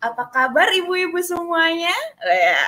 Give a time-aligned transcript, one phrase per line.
[0.00, 1.92] apa kabar ibu-ibu semuanya?
[2.24, 2.64] Ya,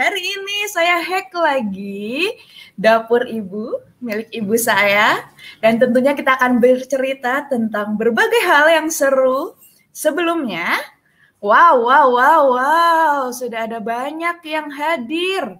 [0.00, 2.32] hari ini saya hack lagi
[2.80, 5.28] dapur ibu milik ibu saya
[5.60, 9.54] dan tentunya kita akan bercerita tentang berbagai hal yang seru.
[9.92, 10.80] Sebelumnya,
[11.40, 15.56] Wow, wow, wow, wow, sudah ada banyak yang hadir.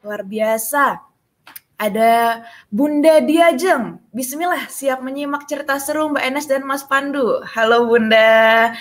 [0.00, 1.04] Luar biasa.
[1.76, 2.42] Ada
[2.72, 4.00] Bunda Diajeng.
[4.08, 7.44] Bismillah, siap menyimak cerita seru Mbak Enes dan Mas Pandu.
[7.44, 8.72] Halo Bunda.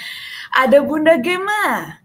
[0.54, 1.98] Ada Bunda Gema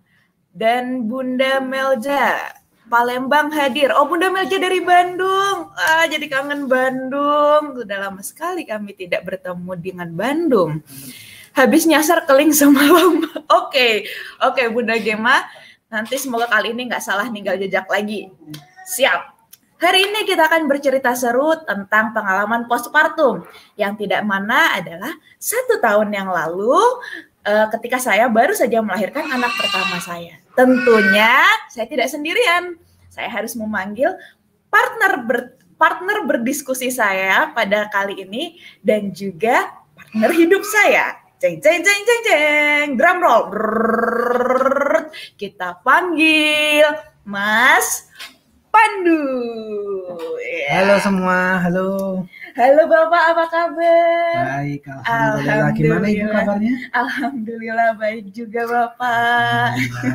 [0.55, 2.57] dan Bunda Melja.
[2.91, 3.89] Palembang hadir.
[3.97, 5.73] Oh, Bunda Melja dari Bandung.
[5.75, 7.79] Ah, jadi kangen Bandung.
[7.79, 10.85] Sudah lama sekali kami tidak bertemu dengan Bandung
[11.53, 13.21] habis nyasar keling semalam.
[13.29, 13.93] Oke, okay.
[14.41, 15.45] oke okay, Bunda Gema.
[15.93, 18.33] Nanti semoga kali ini nggak salah ninggal jejak lagi.
[18.89, 19.45] Siap.
[19.77, 23.43] Hari ini kita akan bercerita seru tentang pengalaman postpartum
[23.75, 25.11] yang tidak mana adalah
[25.43, 26.79] satu tahun yang lalu
[27.47, 30.39] uh, ketika saya baru saja melahirkan anak pertama saya.
[30.55, 32.79] Tentunya saya tidak sendirian.
[33.13, 34.09] Saya harus memanggil
[34.73, 35.41] partner ber,
[35.77, 41.21] partner berdiskusi saya pada kali ini dan juga partner hidup saya.
[41.43, 42.87] Ceng ceng ceng ceng ceng.
[42.95, 43.51] Drum roll.
[43.51, 46.87] Brrr, kita panggil
[47.27, 48.07] Mas
[48.73, 49.27] Pandu.
[50.41, 50.81] Yeah.
[50.81, 51.91] Halo semua, halo.
[52.53, 54.37] Halo Bapak, apa kabar?
[54.61, 55.57] Baik, alhamdulillah.
[55.57, 55.73] alhamdulillah.
[55.73, 56.75] Gimana Ibu kabarnya?
[56.93, 59.69] Alhamdulillah baik juga Bapak.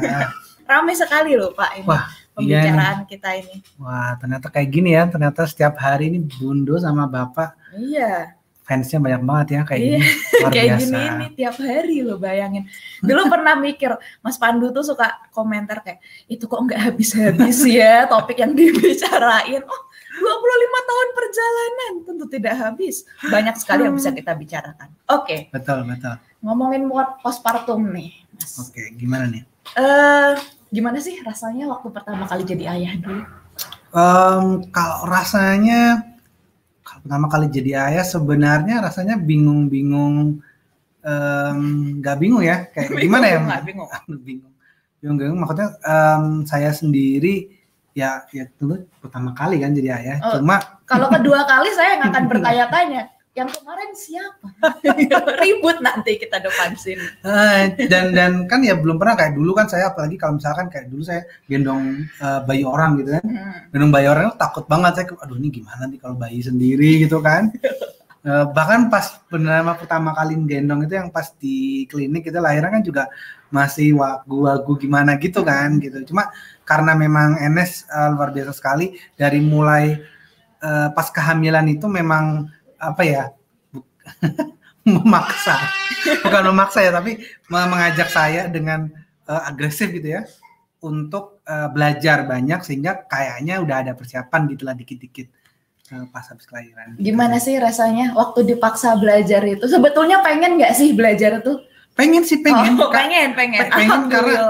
[0.70, 1.88] Ramai sekali loh Pak ini.
[1.90, 2.06] Wah,
[2.38, 3.56] pembicaraan iya kita ini.
[3.82, 5.10] Wah, ternyata kayak gini ya.
[5.10, 7.58] Ternyata setiap hari ini Bundu sama Bapak.
[7.74, 8.38] Iya
[8.68, 10.00] fansnya banyak banget ya kayak gini.
[10.44, 10.84] Luar kayak biasa.
[10.84, 12.68] gini ini tiap hari lo bayangin.
[13.00, 18.44] Dulu pernah mikir Mas Pandu tuh suka komentar kayak itu kok nggak habis-habis ya topik
[18.44, 19.64] yang dibicarain.
[19.64, 19.87] Oh
[20.18, 23.06] 25 tahun perjalanan tentu tidak habis.
[23.30, 24.90] Banyak sekali yang bisa kita bicarakan.
[25.14, 25.24] Oke.
[25.24, 25.40] Okay.
[25.54, 26.18] Betul betul.
[26.42, 28.58] Ngomongin buat postpartum nih, Mas.
[28.58, 29.44] Oke, okay, gimana nih?
[29.78, 30.34] Eh, uh,
[30.74, 33.24] gimana sih rasanya waktu pertama kali jadi ayah dulu?
[33.96, 36.04] Um, kalau rasanya
[36.84, 40.44] pertama kali jadi ayah sebenarnya rasanya bingung-bingung
[42.04, 43.90] nggak um, bingung ya kayak bingung, gimana ya bingung
[44.28, 44.54] bingung
[45.00, 47.57] bingung bingung maksudnya um, saya sendiri
[47.98, 52.14] ya ya dulu pertama kali kan jadi ayah oh, cuma kalau kedua kali saya nggak
[52.14, 53.04] akan bertanya-tanya
[53.38, 54.50] yang kemarin siapa?
[55.46, 57.06] Ribut nanti kita depan sini.
[57.22, 60.90] Uh, dan dan kan ya belum pernah kayak dulu kan saya apalagi kalau misalkan kayak
[60.90, 63.22] dulu saya gendong uh, bayi orang gitu kan.
[63.22, 63.70] Hmm.
[63.70, 67.54] Gendong bayi orang takut banget saya aduh ini gimana nih kalau bayi sendiri gitu kan.
[68.28, 72.84] uh, bahkan pas penerima pertama kali gendong itu yang pas di klinik itu lahiran kan
[72.84, 73.04] juga
[73.48, 76.04] masih wagu-wagu gimana gitu kan gitu.
[76.12, 76.28] Cuma
[76.68, 79.96] karena memang NS uh, luar biasa sekali dari mulai
[80.60, 83.24] uh, pas kehamilan itu memang apa ya
[84.84, 85.56] memaksa.
[86.24, 88.92] Bukan memaksa ya tapi mengajak saya dengan
[89.32, 90.28] uh, agresif gitu ya
[90.84, 95.28] untuk uh, belajar banyak sehingga kayaknya udah ada persiapan gitulah dikit-dikit
[96.12, 97.00] pas habis kelahiran.
[97.00, 99.64] Gimana sih rasanya waktu dipaksa belajar itu?
[99.66, 101.64] Sebetulnya pengen nggak sih belajar itu?
[101.96, 102.76] Pengen sih pengen.
[102.78, 103.72] Oh, pengen pengen.
[103.72, 104.44] Pengen karena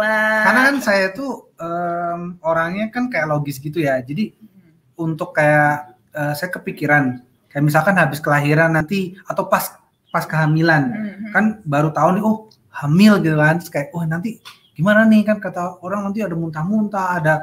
[0.44, 4.02] karena kan saya tuh um, orangnya kan kayak logis gitu ya.
[4.02, 4.98] Jadi hmm.
[4.98, 7.22] untuk kayak uh, saya kepikiran
[7.54, 9.78] kayak misalkan habis kelahiran nanti atau pas
[10.12, 11.32] pas kehamilan mm-hmm.
[11.36, 12.38] kan baru tahu nih oh
[12.70, 14.40] hamil gitu kan Terus kayak oh nanti
[14.78, 17.34] gimana nih kan kata orang nanti ada muntah-muntah ada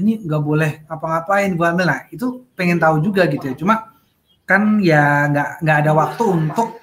[0.00, 3.94] ini nggak boleh apa-ngapain buat hamil nah itu pengen tahu juga gitu ya cuma
[4.48, 6.80] kan ya nggak nggak ada waktu untuk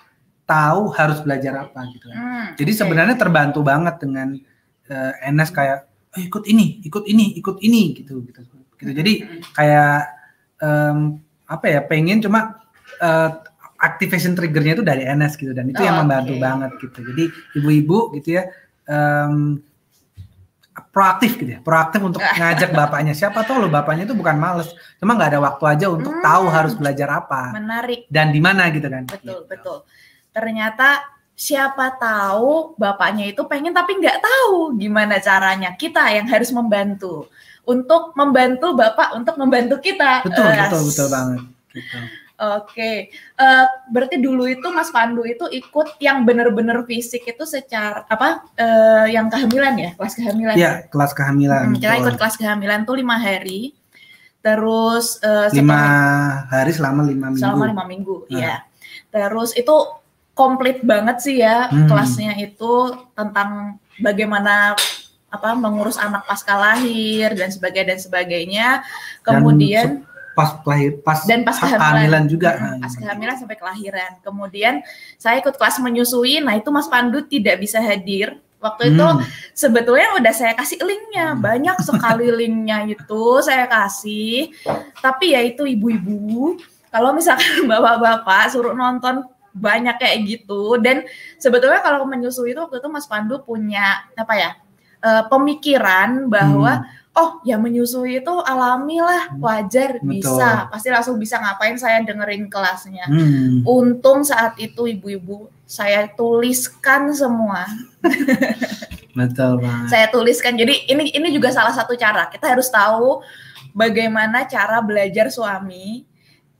[0.48, 2.16] tahu harus belajar apa gitu kan.
[2.16, 2.80] Hmm, Jadi okay.
[2.80, 4.40] sebenarnya terbantu banget dengan
[4.88, 5.80] uh, eh, NS kayak
[6.16, 8.42] oh, ikut ini, ikut ini, ikut ini gitu gitu.
[8.80, 8.92] gitu.
[8.96, 9.42] Jadi hmm.
[9.52, 10.00] kayak
[10.64, 11.20] um,
[11.52, 12.64] apa ya pengen cuma
[13.04, 13.30] uh,
[13.78, 16.42] activation triggernya itu dari NS gitu dan itu oh, yang membantu okay.
[16.42, 17.00] banget gitu.
[17.04, 17.24] Jadi
[17.60, 18.48] ibu-ibu gitu ya
[18.88, 19.60] um,
[20.94, 23.14] proaktif gitu ya, proaktif untuk ngajak bapaknya.
[23.18, 24.70] Siapa tahu lo bapaknya itu bukan males,
[25.02, 27.54] cuma nggak ada waktu aja untuk hmm, tahu harus belajar apa.
[27.58, 28.06] Menarik.
[28.08, 29.04] Dan di mana gitu kan.
[29.06, 29.36] Betul gitu.
[29.50, 29.78] betul.
[30.34, 35.74] Ternyata siapa tahu bapaknya itu pengen tapi nggak tahu gimana caranya.
[35.74, 37.30] Kita yang harus membantu
[37.68, 40.24] untuk membantu bapak untuk membantu kita.
[40.24, 41.40] Betul, uh, betul, betul banget.
[41.76, 42.00] Gitu.
[42.38, 42.98] Oke, okay.
[43.42, 48.46] uh, berarti dulu itu Mas Pandu itu ikut yang benar-benar fisik itu secara apa?
[48.54, 50.54] Uh, yang kehamilan ya, kelas kehamilan.
[50.54, 50.72] Iya, ya?
[50.86, 51.74] kelas kehamilan.
[51.74, 53.74] Hmm, kita ikut kelas kehamilan tuh lima hari.
[54.46, 55.82] Terus uh, lima
[56.54, 57.42] hari selama lima minggu.
[57.42, 58.38] Selama lima minggu, nah.
[58.38, 58.56] ya.
[59.10, 59.76] Terus itu
[60.38, 61.90] komplit banget sih ya hmm.
[61.90, 64.78] kelasnya itu tentang bagaimana
[65.34, 68.68] apa mengurus anak pasca lahir dan sebagainya dan sebagainya.
[69.26, 72.30] Kemudian dan pas lahir pas dan pas kehamilan.
[72.30, 72.54] juga.
[72.54, 74.22] Hmm, pas kehamilan sampai kelahiran.
[74.22, 74.86] Kemudian
[75.18, 78.38] saya ikut kelas menyusui nah itu Mas Pandu tidak bisa hadir.
[78.62, 78.94] Waktu hmm.
[78.94, 79.06] itu
[79.58, 81.34] sebetulnya udah saya kasih linknya.
[81.34, 81.42] Hmm.
[81.42, 84.54] banyak sekali linknya itu saya kasih.
[85.02, 86.62] Tapi ya itu ibu-ibu
[86.94, 89.26] kalau misalkan bapak-bapak suruh nonton
[89.58, 90.78] banyak kayak gitu.
[90.78, 91.02] Dan
[91.42, 94.50] sebetulnya kalau menyusui itu waktu itu Mas Pandu punya apa ya
[95.02, 100.22] uh, pemikiran bahwa hmm oh ya menyusui itu alami lah wajar Betul.
[100.22, 103.66] bisa pasti langsung bisa ngapain saya dengerin kelasnya hmm.
[103.66, 107.66] untung saat itu ibu-ibu saya tuliskan semua
[109.18, 109.90] Betul banget.
[109.90, 110.54] Saya tuliskan.
[110.54, 112.30] Jadi ini ini juga salah satu cara.
[112.30, 113.26] Kita harus tahu
[113.74, 116.06] bagaimana cara belajar suami.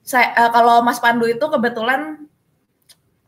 [0.02, 2.26] Saya uh, kalau Mas Pandu itu kebetulan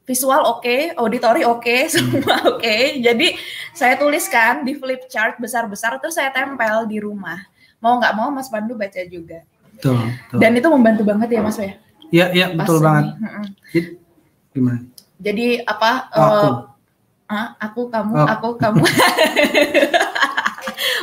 [0.10, 2.58] visual oke, okay, auditori oke, okay, semua oke.
[2.58, 2.98] Okay.
[3.06, 3.38] Jadi
[3.78, 7.38] saya tuliskan di flip chart besar-besar terus saya tempel di rumah.
[7.78, 9.46] Mau nggak mau Mas Pandu baca juga.
[9.78, 10.38] Betul, betul.
[10.42, 11.78] Dan itu membantu banget ya Mas ya.
[12.10, 13.14] Iya, iya betul banget.
[14.50, 14.82] Gimana?
[15.22, 15.92] Jadi apa?
[16.18, 16.48] Oh, aku.
[17.30, 18.26] Uh, aku kamu, oh.
[18.26, 18.82] aku kamu.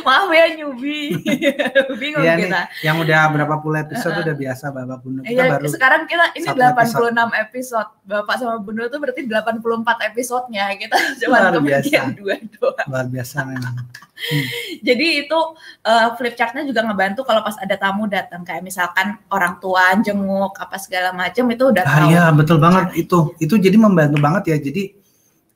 [0.07, 1.19] Maaf ya nyubi.
[2.01, 2.61] Bingung iya kita.
[2.63, 5.21] Nih, yang udah berapa puluh episode uh, udah biasa Bapak Bunda.
[5.27, 7.11] Kita iya, baru sekarang kita ini 86 episode.
[7.43, 7.89] episode.
[8.07, 10.63] Bapak sama Bunda tuh berarti 84 episodenya.
[10.79, 10.95] Kita
[11.27, 12.87] cuma kemudian dua doang.
[12.87, 13.75] Luar biasa memang.
[14.17, 14.45] Hmm.
[14.87, 15.39] Jadi itu
[15.83, 20.55] uh, flip chartnya juga ngebantu kalau pas ada tamu datang kayak misalkan orang tua jenguk
[20.55, 22.09] apa segala macam itu udah ah, tahu.
[22.15, 24.83] Iya betul banget itu itu jadi membantu banget ya jadi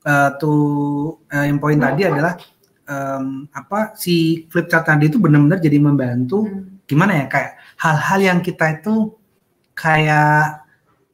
[0.04, 0.60] uh, tuh
[1.32, 1.86] uh, yang poin hmm.
[1.88, 2.36] tadi adalah
[2.88, 6.86] um, apa si flip chart tadi itu benar-benar jadi membantu hmm.
[6.86, 9.14] gimana ya kayak hal-hal yang kita itu
[9.74, 10.62] kayak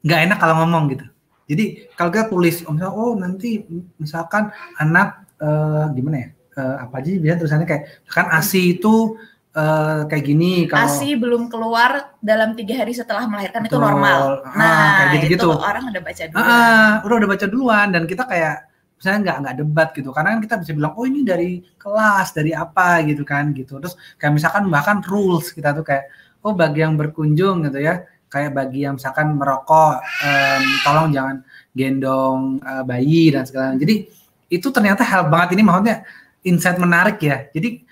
[0.04, 1.06] nggak enak kalau ngomong gitu.
[1.48, 3.64] Jadi kalau kita tulis, oh, misalnya, oh nanti
[3.96, 6.28] misalkan anak uh, gimana ya,
[6.60, 9.16] uh, apa aja biasanya tulisannya kayak kan ASI itu
[9.56, 10.68] uh, kayak gini.
[10.68, 13.80] Kalau ASI belum keluar dalam tiga hari setelah melahirkan betul.
[13.80, 14.44] itu normal.
[14.44, 15.48] Ah, nah, ah, kayak gitu-gitu.
[15.56, 16.44] orang udah baca duluan.
[16.44, 18.67] Ah, udah udah baca duluan dan kita kayak
[18.98, 20.10] misalnya nggak nggak debat gitu.
[20.10, 23.78] Karena kan kita bisa bilang oh ini dari kelas dari apa gitu kan gitu.
[23.78, 26.10] Terus kayak misalkan bahkan rules kita tuh kayak
[26.42, 28.02] oh bagi yang berkunjung gitu ya.
[28.28, 31.36] Kayak bagi yang misalkan merokok um, tolong jangan
[31.72, 34.04] gendong uh, bayi dan segala jadi
[34.52, 35.56] itu ternyata hal banget.
[35.56, 35.96] Ini maksudnya
[36.44, 37.48] insight menarik ya.
[37.54, 37.86] Jadi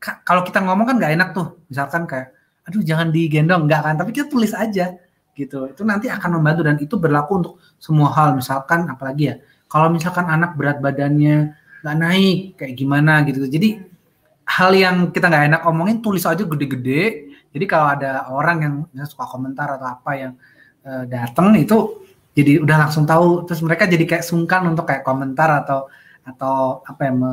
[0.00, 1.58] kalau kita ngomong kan nggak enak tuh.
[1.68, 3.66] Misalkan kayak aduh jangan digendong.
[3.66, 4.94] Nggak kan tapi kita tulis aja
[5.34, 5.68] gitu.
[5.68, 8.38] Itu nanti akan membantu dan itu berlaku untuk semua hal.
[8.38, 9.36] Misalkan apalagi ya
[9.72, 13.48] kalau misalkan anak berat badannya nggak naik kayak gimana gitu.
[13.48, 13.80] Jadi
[14.44, 17.32] hal yang kita nggak enak omongin tulis aja gede-gede.
[17.56, 20.32] Jadi kalau ada orang yang suka komentar atau apa yang
[20.84, 22.04] uh, datang itu
[22.36, 23.48] jadi udah langsung tahu.
[23.48, 25.88] Terus mereka jadi kayak sungkan untuk kayak komentar atau
[26.22, 27.32] atau apa ya me,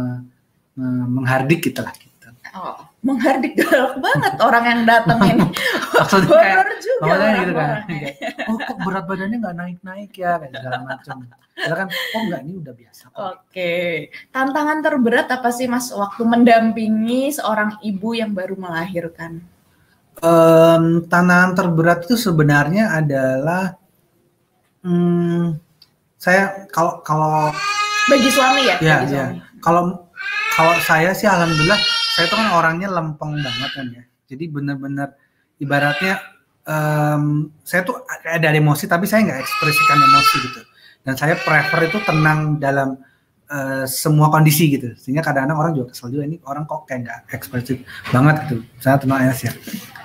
[0.79, 0.87] me,
[1.19, 2.31] menghardik gitu lah gitu.
[2.55, 5.45] Oh, menghardik galak banget orang yang datang ini.
[5.95, 7.69] Maksudnya kayak, juga gitu kan.
[8.51, 11.17] Oh kok berat badannya nggak naik-naik ya kayak segala macam.
[11.59, 13.03] Kan, oh enggak ini udah biasa.
[13.11, 13.91] Oke, okay.
[14.31, 19.43] tantangan terberat apa sih mas waktu mendampingi seorang ibu yang baru melahirkan?
[20.23, 23.75] Um, tantangan terberat itu sebenarnya adalah,
[24.87, 25.59] hmm,
[26.15, 27.51] saya kalau kalau
[28.07, 28.75] bagi suami ya?
[28.79, 29.25] Ya, ya.
[29.59, 30.07] Kalau
[30.55, 31.79] kalau saya sih alhamdulillah
[32.15, 34.03] saya itu kan orangnya lempeng banget kan ya.
[34.29, 35.13] Jadi benar-benar
[35.61, 36.21] ibaratnya
[36.65, 40.61] um, saya tuh ada emosi tapi saya nggak ekspresikan emosi gitu.
[41.05, 42.99] Dan saya prefer itu tenang dalam
[43.49, 44.93] uh, semua kondisi gitu.
[44.97, 47.77] Sehingga kadang-kadang orang juga kesel juga ini orang kok kayak nggak ekspresif
[48.13, 48.61] banget gitu.
[48.81, 49.33] Saya tenang ya.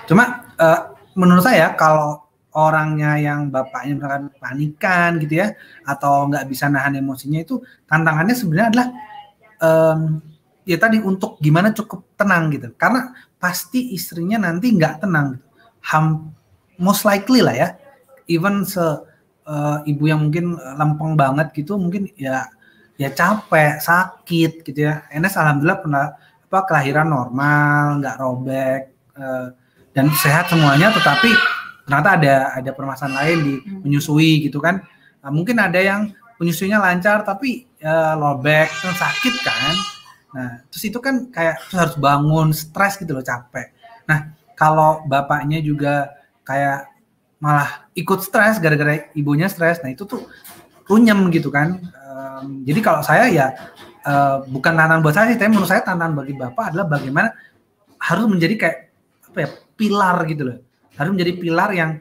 [0.05, 0.79] Cuma uh,
[1.17, 5.51] menurut saya kalau orangnya yang bapaknya misalkan panikan gitu ya
[5.83, 8.87] atau nggak bisa nahan emosinya itu tantangannya sebenarnya adalah
[9.59, 10.23] um,
[10.65, 12.73] ya tadi untuk gimana cukup tenang gitu.
[12.75, 15.45] Karena pasti istrinya nanti nggak tenang gitu.
[15.93, 16.33] Ham,
[16.81, 17.69] most likely lah ya.
[18.25, 22.49] Even se uh, ibu yang mungkin lempeng banget gitu mungkin ya
[22.97, 25.05] ya capek sakit gitu ya.
[25.13, 26.05] Enes alhamdulillah pernah
[26.45, 28.81] apa kelahiran normal nggak robek
[29.13, 29.53] uh,
[29.93, 31.31] dan sehat semuanya tetapi
[31.85, 33.79] ternyata ada ada permasalahan lain di hmm.
[33.85, 34.81] menyusui gitu kan.
[35.21, 36.09] Nah, mungkin ada yang
[36.41, 39.94] penyusuinya lancar tapi uh, kan sakit kan
[40.35, 43.71] nah terus itu kan kayak terus harus bangun stres gitu loh capek.
[44.03, 46.11] Nah kalau bapaknya juga
[46.43, 46.91] kayak
[47.39, 50.27] malah ikut stres gara-gara ibunya stres nah itu tuh
[50.91, 51.79] runyem gitu kan.
[52.03, 53.47] Um, jadi kalau saya ya
[54.03, 57.29] uh, bukan tantangan buat saya sih tapi menurut saya tantangan bagi bapak adalah bagaimana
[57.95, 58.77] harus menjadi kayak
[59.31, 59.49] apa ya
[59.79, 60.57] pilar gitu loh.
[60.99, 61.91] Harus menjadi pilar yang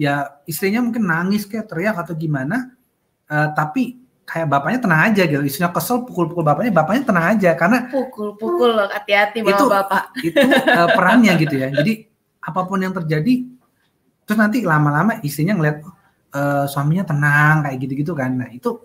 [0.00, 2.72] ya istrinya mungkin nangis kayak teriak atau gimana
[3.28, 3.99] uh, tapi
[4.30, 5.42] kayak bapaknya tenang aja gitu.
[5.42, 7.50] Istrinya kesel pukul-pukul bapaknya bapaknya tenang aja.
[7.58, 10.14] Karena pukul-pukul loh hati-hati itu bapak.
[10.30, 11.68] itu uh, perannya gitu ya.
[11.74, 12.06] Jadi
[12.38, 13.44] apa pun yang terjadi
[14.22, 15.82] terus nanti lama-lama istrinya ngeliat
[16.30, 18.30] uh, suaminya tenang kayak gitu-gitu kan.
[18.38, 18.78] Nah itu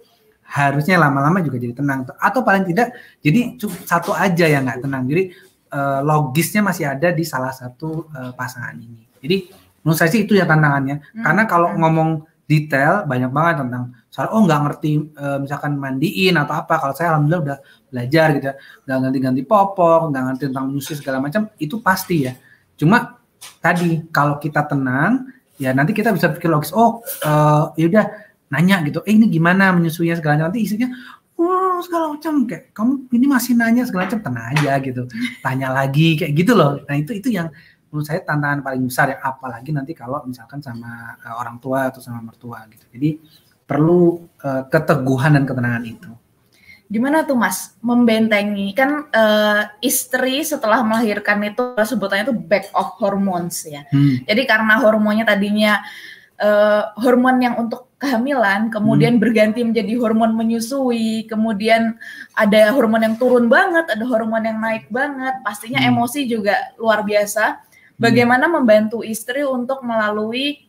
[0.50, 2.10] harusnya lama-lama juga jadi tenang.
[2.18, 3.54] Atau paling tidak jadi
[3.86, 5.06] satu aja yang nggak tenang.
[5.06, 5.30] Jadi
[5.78, 9.06] uh, logisnya masih ada di salah satu uh, pasangan ini.
[9.22, 9.38] Jadi
[9.86, 11.06] menurut saya sih itu ya tantangannya.
[11.14, 11.22] Hmm.
[11.22, 11.78] karena kalau hmm.
[11.86, 12.10] ngomong
[12.50, 13.84] detail banyak banget tentang
[14.15, 17.57] soal oh nggak ngerti uh, misalkan mandiin atau apa kalau saya alhamdulillah udah
[17.91, 18.55] belajar gitu ya.
[18.88, 22.34] Nggak ganti-ganti popok nggak ngerti tentang menyusui segala macam itu pasti ya.
[22.79, 23.19] Cuma
[23.60, 25.27] tadi kalau kita tenang
[25.60, 28.05] ya nanti kita bisa pikir logis oh uh, ya udah
[28.55, 29.03] nanya gitu.
[29.03, 30.48] Eh ini gimana menyusuinya segala macam?
[30.55, 30.88] Nanti isinya
[31.36, 32.48] wah segala macam.
[32.48, 34.24] Kayak kamu ini masih nanya segala macam?
[34.24, 35.03] Tenang aja gitu.
[35.43, 36.79] Tanya lagi kayak gitu loh.
[36.88, 37.51] Nah itu itu yang
[37.91, 39.17] menurut saya tantangan paling besar ya.
[39.19, 42.88] Apalagi nanti kalau misalkan sama uh, orang tua atau sama mertua gitu.
[42.95, 46.12] Jadi perlu uh, keteguhan dan ketenangan itu
[46.86, 53.65] gimana tuh mas membentengi kan uh, istri setelah melahirkan itu sebutannya itu back of hormones
[53.65, 54.29] ya hmm.
[54.29, 55.81] jadi karena hormonnya tadinya
[56.38, 59.24] uh, hormon yang untuk kehamilan kemudian hmm.
[59.24, 61.98] berganti menjadi hormon menyusui kemudian
[62.38, 65.89] ada hormon yang turun banget ada hormon yang naik banget pastinya hmm.
[65.89, 67.98] emosi juga luar biasa hmm.
[67.98, 68.53] bagaimana hmm.
[68.62, 70.64] membantu istri untuk melalui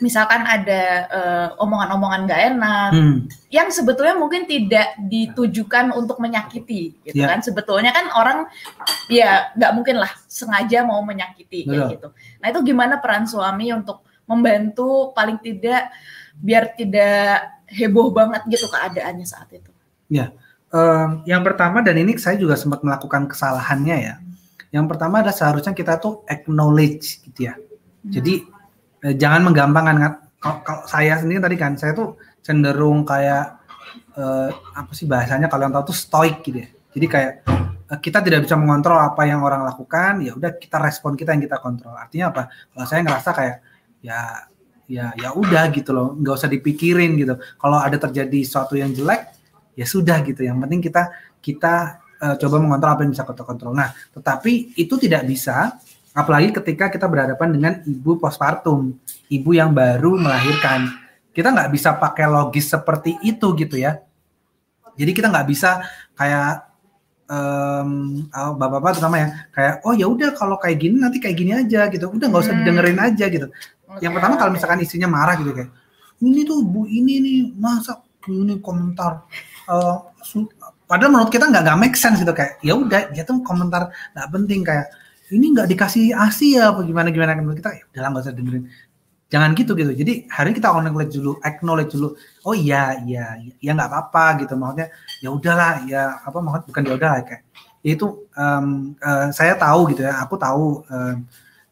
[0.00, 3.16] misalkan ada uh, omongan-omongan gak enak hmm.
[3.52, 7.28] yang sebetulnya mungkin tidak ditujukan untuk menyakiti gitu yeah.
[7.30, 8.48] kan sebetulnya kan orang
[9.12, 12.08] ya nggak mungkin lah sengaja mau menyakiti kayak gitu
[12.40, 15.92] nah itu gimana peran suami untuk membantu paling tidak
[16.40, 19.70] biar tidak heboh banget gitu keadaannya saat itu
[20.08, 20.32] ya
[20.72, 24.14] um, yang pertama dan ini saya juga sempat melakukan kesalahannya ya
[24.70, 28.10] yang pertama adalah seharusnya kita tuh acknowledge gitu ya hmm.
[28.10, 28.34] jadi
[29.04, 33.60] eh, jangan menggampangkan kan kalau, saya sendiri tadi kan saya tuh cenderung kayak
[34.16, 36.68] eh, apa sih bahasanya kalau yang tahu tuh stoik gitu ya.
[36.96, 37.32] Jadi kayak
[37.92, 41.44] eh, kita tidak bisa mengontrol apa yang orang lakukan ya udah kita respon kita yang
[41.44, 41.92] kita kontrol.
[41.92, 42.42] Artinya apa?
[42.48, 43.56] Kalau saya ngerasa kayak
[44.00, 44.20] ya
[44.90, 47.36] ya ya udah gitu loh nggak usah dipikirin gitu.
[47.60, 49.28] Kalau ada terjadi sesuatu yang jelek
[49.76, 50.40] ya sudah gitu.
[50.42, 51.02] Yang penting kita
[51.40, 51.74] kita
[52.20, 53.76] uh, coba mengontrol apa yang bisa kita kontrol.
[53.76, 55.78] Nah tetapi itu tidak bisa
[56.10, 58.98] Apalagi ketika kita berhadapan dengan ibu postpartum,
[59.30, 60.90] ibu yang baru melahirkan.
[61.30, 64.02] Kita nggak bisa pakai logis seperti itu gitu ya.
[64.98, 65.86] Jadi kita nggak bisa
[66.18, 66.70] kayak
[67.30, 67.90] um,
[68.58, 72.10] bapak-bapak terutama ya kayak oh ya udah kalau kayak gini nanti kayak gini aja gitu
[72.10, 72.60] udah nggak usah hmm.
[72.66, 73.46] didengerin aja gitu
[73.86, 75.70] okay, yang pertama kalau misalkan istrinya marah gitu kayak
[76.20, 79.24] ini tuh bu ini nih masa ini komentar
[79.70, 79.96] uh,
[80.84, 84.28] padahal menurut kita nggak nggak make sense gitu kayak ya udah dia tuh komentar nggak
[84.34, 84.90] penting kayak
[85.30, 87.38] ini nggak dikasih asi ya apa gimana gimana?
[87.38, 88.64] Kan kita ya udah nggak dengerin.
[89.30, 89.92] Jangan gitu gitu.
[89.94, 94.58] Jadi hari kita acknowledge dulu acknowledge dulu oh iya iya ya nggak apa-apa gitu.
[94.58, 94.88] Maksudnya
[95.22, 97.42] ya udahlah ya apa maksud bukan ya udahlah kayak.
[97.80, 101.16] Ya itu um, uh, saya tahu gitu ya aku tahu um,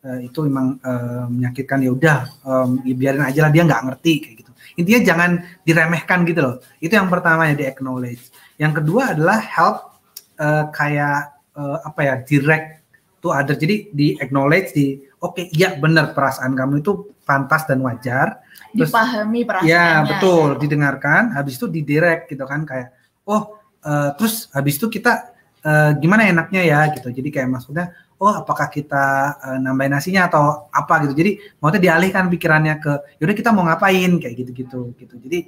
[0.07, 4.13] uh, itu memang uh, menyakitkan ya udah um, ya biarin aja lah dia nggak ngerti
[4.23, 4.51] kayak gitu.
[4.79, 5.31] Intinya jangan
[5.67, 6.55] diremehkan gitu loh.
[6.79, 8.31] Itu yang pertama ya di acknowledge.
[8.55, 9.99] Yang kedua adalah help
[10.39, 12.78] uh, kayak uh, apa ya direct
[13.19, 17.85] tuh ada jadi di acknowledge di oke okay, iya benar perasaan kamu itu pantas dan
[17.85, 18.41] wajar.
[18.73, 19.69] Terus, dipahami perasaannya.
[19.69, 20.59] Ya betul ya.
[20.65, 22.95] didengarkan habis itu didirect gitu kan kayak
[23.29, 25.35] oh uh, terus habis itu kita
[25.67, 26.81] uh, gimana enaknya ya?
[26.95, 27.13] Gitu.
[27.13, 31.05] Jadi kayak maksudnya oh apakah kita uh, nambahin nasinya atau apa?
[31.05, 31.15] Gitu.
[31.19, 34.17] Jadi maksudnya dialihkan pikirannya ke yaudah kita mau ngapain?
[34.17, 34.81] Kayak gitu gitu.
[34.97, 35.39] Gitu jadi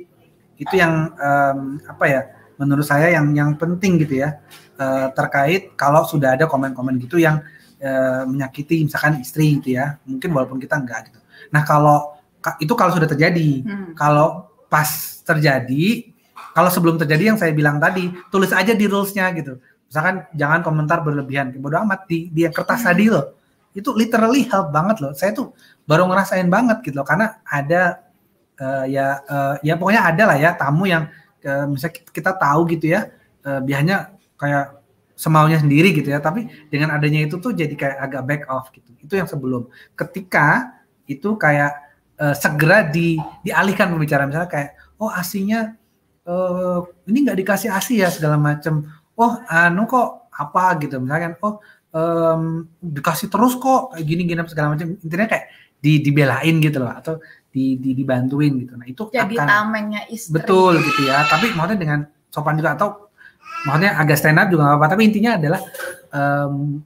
[0.60, 2.20] itu yang um, apa ya
[2.60, 4.36] menurut saya yang yang penting gitu ya
[4.76, 7.40] uh, terkait kalau sudah ada komen-komen gitu yang
[7.80, 7.90] e,
[8.28, 9.96] menyakiti misalkan istri gitu ya.
[10.04, 11.20] Mungkin walaupun kita enggak gitu.
[11.50, 12.20] Nah kalau
[12.60, 13.64] itu kalau sudah terjadi.
[13.64, 13.92] Hmm.
[13.96, 14.86] kalau pas
[15.26, 16.06] terjadi
[16.54, 19.58] kalau sebelum terjadi yang saya bilang tadi tulis aja di rulesnya gitu.
[19.90, 22.88] Misalkan jangan komentar berlebihan bodo amat di di kertas hmm.
[22.88, 23.26] tadi loh.
[23.74, 25.12] Itu literally help banget loh.
[25.14, 25.54] Saya tuh
[25.88, 28.06] baru ngerasain banget gitu loh karena ada
[28.60, 31.08] uh, ya uh, ya pokoknya ada lah ya tamu yang
[31.42, 33.10] uh, misalnya kita tahu gitu ya
[33.42, 34.79] uh, biasanya kayak
[35.20, 38.88] semaunya sendiri gitu ya tapi dengan adanya itu tuh jadi kayak agak back off gitu.
[38.96, 39.68] Itu yang sebelum.
[39.92, 41.76] Ketika itu kayak
[42.16, 44.32] uh, segera di dialihkan pembicaraan.
[44.32, 45.76] Misalnya kayak oh asinya
[46.24, 48.88] uh, ini nggak dikasih asi ya segala macam
[49.20, 50.80] oh anu kok apa?
[50.80, 50.96] gitu.
[51.04, 51.60] Misalkan oh
[51.92, 55.46] um, dikasih terus kok kayak gini gini segala macam intinya kayak
[55.80, 57.20] di dibelain gitu loh atau
[57.52, 58.72] di, di dibantuin gitu.
[58.78, 60.40] Nah itu jadi akan, tamengnya istri.
[60.40, 61.28] Betul gitu ya.
[61.28, 62.00] Tapi maksudnya dengan
[62.32, 63.09] sopan juga atau
[63.66, 65.60] maksudnya agak stand up juga gak apa-apa tapi intinya adalah
[66.12, 66.80] um,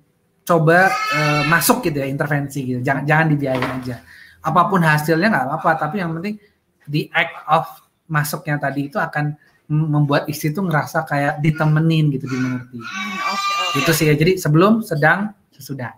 [0.44, 2.80] coba uh, masuk gitu ya intervensi gitu.
[2.84, 3.96] Jangan jangan dibiayain aja.
[4.44, 6.36] Apa pun hasilnya nggak apa-apa tapi yang penting
[6.84, 7.64] the act of
[8.04, 9.32] masuknya tadi itu akan
[9.64, 12.76] membuat istri itu ngerasa kayak ditemenin gitu dimengerti.
[12.76, 13.80] Hmm, okay, okay.
[13.80, 15.96] itu sih ya jadi sebelum sedang sesudah.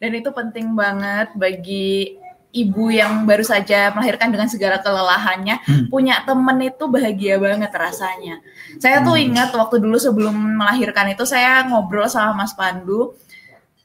[0.00, 2.16] Dan itu penting banget bagi
[2.52, 5.88] ibu yang baru saja melahirkan dengan segala kelelahannya hmm.
[5.88, 8.44] punya temen itu bahagia banget rasanya.
[8.76, 9.26] Saya tuh hmm.
[9.32, 13.16] ingat waktu dulu sebelum melahirkan itu saya ngobrol sama Mas Pandu.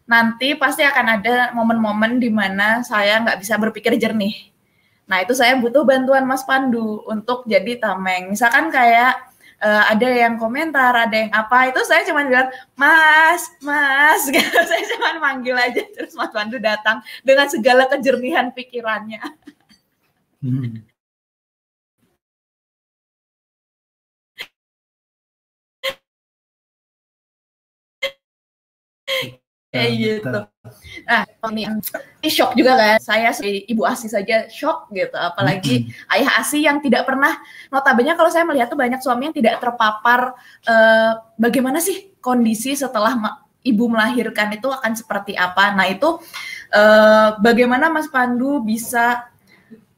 [0.07, 4.35] Nanti pasti akan ada momen-momen di mana saya nggak bisa berpikir jernih.
[5.07, 8.35] Nah itu saya butuh bantuan Mas Pandu untuk jadi tameng.
[8.35, 9.26] Misalkan kayak
[9.61, 14.59] uh, ada yang komentar, ada yang apa, itu saya cuma bilang, Mas, Mas, gitu.
[14.63, 19.21] saya cuma manggil aja, terus Mas Pandu datang dengan segala kejernihan pikirannya.
[20.41, 20.85] Hmm.
[29.73, 30.39] kayak gitu.
[31.05, 32.97] Nah, ini shock juga kan.
[33.01, 35.15] Saya sebagai ibu asi saja shock gitu.
[35.15, 36.13] Apalagi hmm.
[36.17, 37.35] ayah asi yang tidak pernah,
[37.69, 40.35] notabene kalau saya melihat tuh banyak suami yang tidak terpapar
[40.67, 45.75] uh, bagaimana sih kondisi setelah ibu melahirkan itu akan seperti apa.
[45.75, 46.19] Nah itu
[46.71, 49.27] uh, bagaimana Mas Pandu bisa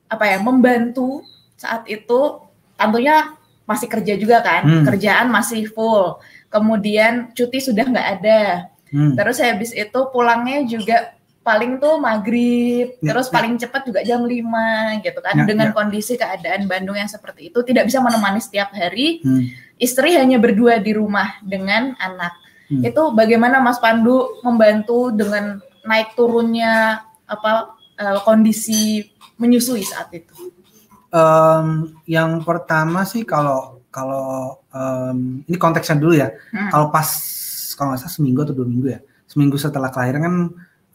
[0.09, 1.21] apa ya membantu
[1.53, 2.41] saat itu
[2.73, 3.37] tentunya
[3.69, 4.85] masih kerja juga kan, hmm.
[4.89, 6.17] kerjaan masih full,
[6.49, 9.13] kemudian cuti sudah nggak ada Hmm.
[9.13, 13.33] Terus habis itu pulangnya juga paling tuh maghrib, ya, terus ya.
[13.33, 15.33] paling cepat juga jam 5 gitu kan.
[15.33, 15.73] Ya, Dengan ya.
[15.73, 19.23] kondisi keadaan Bandung yang seperti itu tidak bisa menemani setiap hari.
[19.25, 19.49] Hmm.
[19.79, 22.37] Istri hanya berdua di rumah dengan anak.
[22.69, 22.85] Hmm.
[22.85, 29.09] Itu bagaimana Mas Pandu membantu dengan naik turunnya apa uh, kondisi
[29.41, 30.53] menyusui saat itu?
[31.09, 36.29] Um, yang pertama sih kalau kalau um, ini konteksnya dulu ya.
[36.53, 36.69] Hmm.
[36.69, 37.09] Kalau pas
[37.79, 38.99] kalau nggak salah seminggu atau dua minggu ya.
[39.23, 40.35] Seminggu setelah kelahiran kan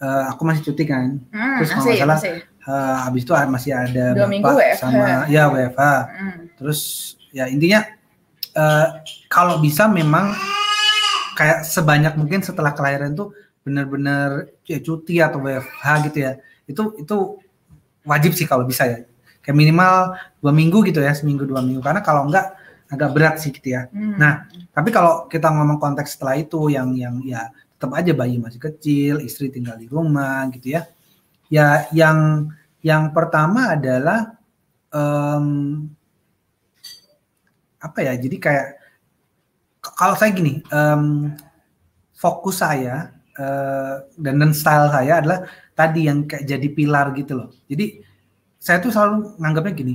[0.04, 1.16] uh, aku masih cuti kan.
[1.32, 2.20] Hmm, terus kalau nggak salah
[2.68, 4.80] uh, habis itu masih ada dua bapak WFH.
[4.80, 6.40] sama ya WFH hmm.
[6.60, 6.80] terus
[7.32, 7.84] ya intinya
[8.56, 10.32] uh, kalau bisa memang
[11.34, 13.34] kayak sebanyak mungkin setelah kelahiran itu
[13.66, 16.32] benar-benar ya cuti atau WFH gitu ya.
[16.64, 17.16] Itu itu
[18.06, 18.98] wajib sih kalau bisa ya.
[19.44, 21.82] Kayak minimal dua minggu gitu ya seminggu dua minggu.
[21.82, 22.54] Karena kalau enggak
[22.94, 23.90] agak berat sih gitu ya.
[23.90, 24.16] Hmm.
[24.16, 28.62] Nah, tapi kalau kita ngomong konteks setelah itu yang yang ya tetap aja bayi masih
[28.62, 30.86] kecil, istri tinggal di rumah gitu ya.
[31.52, 32.48] Ya yang
[32.80, 34.38] yang pertama adalah
[34.94, 35.84] um,
[37.82, 38.16] apa ya?
[38.16, 38.66] Jadi kayak
[39.82, 41.36] kalau saya gini, um,
[42.16, 45.44] fokus saya uh, dan dan style saya adalah
[45.76, 47.50] tadi yang kayak jadi pilar gitu loh.
[47.68, 48.00] Jadi
[48.56, 49.94] saya tuh selalu nganggapnya gini,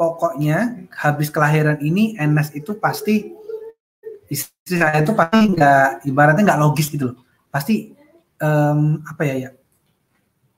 [0.00, 3.36] pokoknya habis kelahiran ini NS itu pasti
[4.32, 7.20] istri saya itu pasti nggak ibaratnya nggak logis gitu loh.
[7.52, 7.92] Pasti
[8.40, 9.50] um, apa ya ya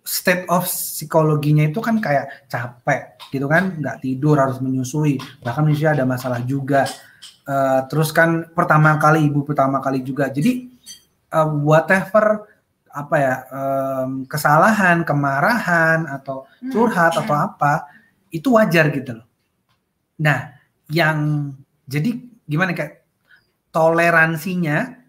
[0.06, 5.18] state of psikologinya itu kan kayak capek gitu kan nggak tidur harus menyusui.
[5.42, 6.86] Bahkan misalnya ada masalah juga.
[7.42, 10.30] Uh, terus kan pertama kali ibu pertama kali juga.
[10.30, 10.70] Jadi
[11.34, 12.46] uh, whatever
[12.92, 17.20] apa ya um, kesalahan kemarahan atau curhat hmm.
[17.24, 17.88] atau apa
[18.28, 19.31] itu wajar gitu loh
[20.22, 20.54] Nah,
[20.86, 21.50] yang
[21.90, 23.02] jadi gimana kayak
[23.74, 25.02] toleransinya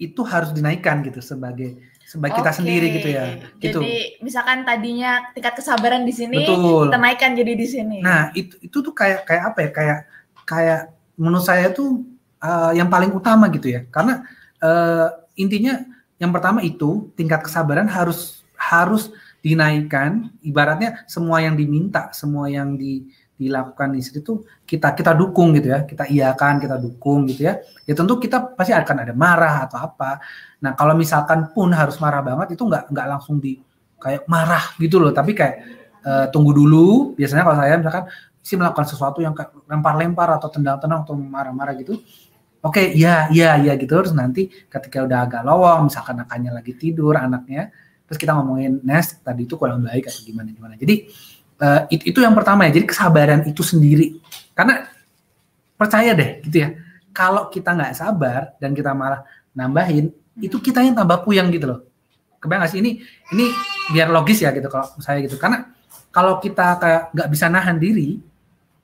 [0.00, 2.42] itu harus dinaikkan gitu sebagai sebagai okay.
[2.42, 3.24] kita sendiri gitu ya.
[3.62, 3.78] Gitu.
[3.78, 6.90] Jadi misalkan tadinya tingkat kesabaran di sini Betul.
[6.90, 7.98] kita naikkan jadi di sini.
[8.02, 9.70] Nah, itu itu tuh kayak kayak apa ya?
[9.70, 9.98] Kayak
[10.42, 10.80] kayak
[11.14, 12.02] menurut saya tuh
[12.42, 13.86] uh, yang paling utama gitu ya.
[13.94, 14.26] Karena
[14.58, 15.06] uh,
[15.38, 15.86] intinya
[16.18, 23.06] yang pertama itu tingkat kesabaran harus harus dinaikkan ibaratnya semua yang diminta, semua yang di
[23.40, 25.88] dilakukan istri itu kita kita dukung gitu ya.
[25.88, 27.56] Kita iakan kita dukung gitu ya.
[27.88, 30.20] Ya tentu kita pasti akan ada marah atau apa.
[30.60, 33.56] Nah kalau misalkan pun harus marah banget itu nggak nggak langsung di
[33.96, 35.16] kayak marah gitu loh.
[35.16, 35.56] Tapi kayak
[36.04, 37.16] uh, tunggu dulu.
[37.16, 38.04] Biasanya kalau saya misalkan
[38.44, 39.32] si melakukan sesuatu yang
[39.64, 41.96] lempar-lempar atau tendang-tendang atau marah-marah gitu.
[42.60, 43.96] Oke okay, iya iya iya gitu.
[43.96, 47.72] Terus nanti ketika udah agak lowong misalkan anaknya lagi tidur anaknya
[48.04, 50.74] terus kita ngomongin Nes tadi itu kurang baik atau gimana gimana.
[50.74, 51.08] Jadi
[51.60, 52.80] uh, itu, itu yang pertama ya.
[52.80, 54.18] Jadi kesabaran itu sendiri.
[54.56, 54.88] Karena
[55.76, 56.68] percaya deh gitu ya.
[57.12, 61.80] Kalau kita nggak sabar dan kita malah nambahin, itu kita yang tambah puyeng gitu loh.
[62.40, 63.04] Kebayang gak sih ini
[63.36, 63.52] ini
[63.92, 65.36] biar logis ya gitu kalau saya gitu.
[65.36, 65.68] Karena
[66.08, 68.16] kalau kita kayak nggak bisa nahan diri,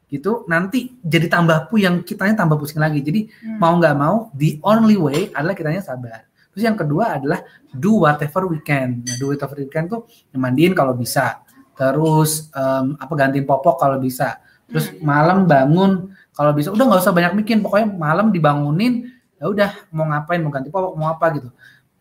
[0.07, 3.59] gitu nanti jadi tambah puyeng kitanya tambah pusing lagi jadi hmm.
[3.59, 6.23] mau nggak mau the only way adalah kitanya sabar
[6.55, 7.43] terus yang kedua adalah
[7.75, 10.07] do whatever we can nah, do whatever we can tuh
[10.39, 11.43] mandiin kalau bisa
[11.77, 14.41] terus um, apa gantiin popok kalau bisa.
[14.67, 15.05] Terus hmm.
[15.05, 20.09] malam bangun kalau bisa udah nggak usah banyak bikin pokoknya malam dibangunin ya udah mau
[20.09, 21.49] ngapain mau ganti popok mau apa gitu.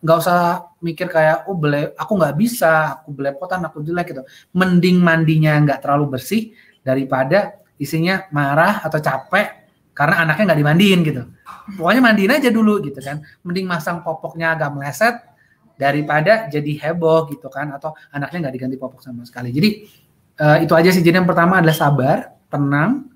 [0.01, 0.39] Nggak usah
[0.79, 4.23] mikir kayak oh bele aku nggak bisa aku belepotan aku jelek gitu.
[4.55, 11.23] Mending mandinya nggak terlalu bersih daripada isinya marah atau capek karena anaknya nggak dimandiin gitu.
[11.75, 13.19] Pokoknya mandiin aja dulu gitu kan.
[13.43, 15.35] Mending masang popoknya agak meleset
[15.75, 19.69] daripada jadi heboh gitu kan atau anaknya nggak diganti popok sama sekali jadi
[20.39, 23.11] uh, itu aja sih jadi yang pertama adalah sabar tenang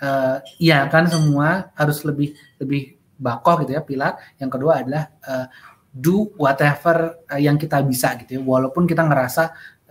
[0.00, 5.46] uh, iya kan semua harus lebih lebih bakoh gitu ya pilar yang kedua adalah uh,
[5.92, 9.42] do whatever uh, yang kita bisa gitu ya walaupun kita ngerasa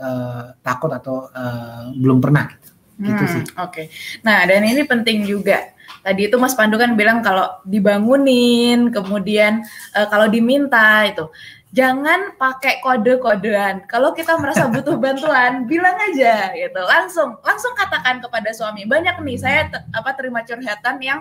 [0.02, 2.70] uh, takut atau uh, belum pernah gitu.
[3.02, 3.46] gitu hmm, Oke.
[3.58, 3.86] Okay.
[4.22, 5.74] Nah, dan ini penting juga.
[6.00, 9.62] Tadi itu Mas Pandu kan bilang kalau dibangunin, kemudian
[9.94, 11.28] uh, kalau diminta itu
[11.72, 13.88] jangan pakai kode-kodean.
[13.88, 16.82] Kalau kita merasa butuh bantuan, bilang aja gitu.
[16.84, 18.84] Langsung langsung katakan kepada suami.
[18.88, 21.20] Banyak nih saya apa terima curhatan yang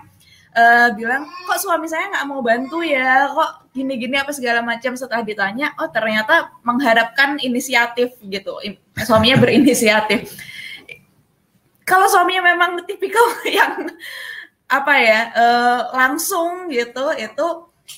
[0.54, 5.22] uh, bilang kok suami saya nggak mau bantu ya kok gini-gini apa segala macam setelah
[5.22, 8.59] ditanya oh ternyata mengharapkan inisiatif gitu
[9.06, 10.35] suaminya berinisiatif
[11.87, 13.22] kalau suaminya memang tipikal
[13.59, 13.90] yang
[14.70, 17.46] apa ya uh, langsung gitu itu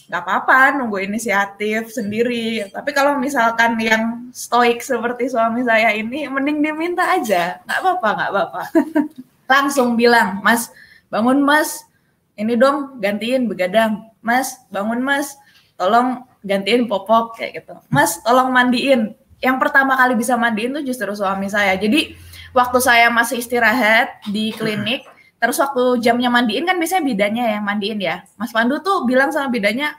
[0.08, 2.64] nggak apa-apa nunggu inisiatif sendiri.
[2.72, 7.60] Tapi kalau misalkan yang stoik seperti suami saya ini mending diminta aja.
[7.68, 8.62] Nggak apa-apa nggak apa-apa.
[9.52, 10.72] Langsung bilang mas
[11.12, 11.84] bangun mas.
[12.32, 14.08] Ini dong gantiin begadang.
[14.24, 15.36] Mas bangun mas.
[15.76, 17.76] Tolong gantiin popok kayak gitu.
[17.92, 19.12] Mas tolong mandiin.
[19.44, 21.76] Yang pertama kali bisa mandiin tuh justru suami saya.
[21.76, 22.16] Jadi
[22.56, 25.11] waktu saya masih istirahat di klinik
[25.42, 29.50] terus waktu jamnya mandiin kan biasanya bidanya yang mandiin ya mas Pandu tuh bilang sama
[29.50, 29.98] bidanya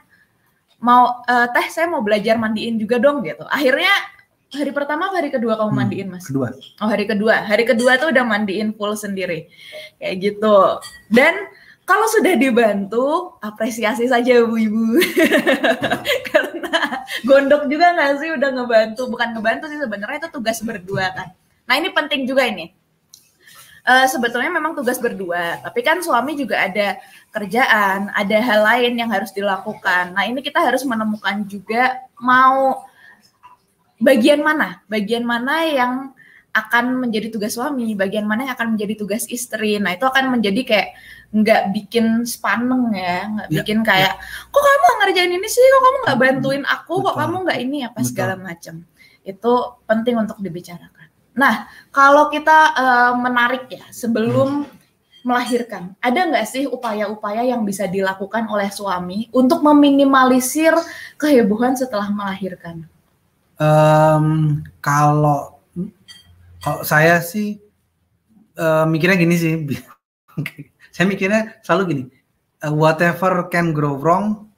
[0.80, 3.92] mau e, teh saya mau belajar mandiin juga dong gitu akhirnya
[4.56, 6.48] hari pertama hari kedua kamu hmm, mandiin mas kedua
[6.80, 9.52] oh hari kedua hari kedua tuh udah mandiin full sendiri
[10.00, 10.80] kayak gitu
[11.12, 11.36] dan
[11.84, 15.04] kalau sudah dibantu, apresiasi saja ibu-ibu.
[16.32, 19.04] Karena gondok juga nggak sih udah ngebantu.
[19.12, 21.36] Bukan ngebantu sih sebenarnya itu tugas berdua kan.
[21.68, 22.72] Nah ini penting juga ini.
[23.84, 26.96] Uh, sebetulnya memang tugas berdua, tapi kan suami juga ada
[27.28, 30.16] kerjaan, ada hal lain yang harus dilakukan.
[30.16, 32.80] Nah ini kita harus menemukan juga mau
[34.00, 35.92] bagian mana, bagian mana yang
[36.54, 39.82] akan menjadi tugas suami, bagian mana yang akan menjadi tugas istri.
[39.82, 40.88] Nah, itu akan menjadi kayak
[41.34, 44.48] nggak bikin spaneng ya, nggak ya, bikin kayak ya.
[44.54, 47.06] kok kamu ngerjain ini sih, kok kamu nggak bantuin aku, Betul.
[47.10, 48.06] kok kamu nggak ini apa Betul.
[48.06, 48.74] segala macam.
[49.26, 50.93] Itu penting untuk dibicarakan.
[51.34, 54.70] Nah, kalau kita uh, menarik ya sebelum hmm.
[55.26, 60.72] melahirkan, ada nggak sih upaya-upaya yang bisa dilakukan oleh suami untuk meminimalisir
[61.18, 62.86] kehebohan setelah melahirkan?
[63.58, 65.58] Um, kalau
[66.62, 67.58] kalau saya sih
[68.58, 69.52] uh, mikirnya gini sih.
[70.94, 72.04] saya mikirnya selalu gini.
[72.62, 74.48] Uh, whatever can go wrong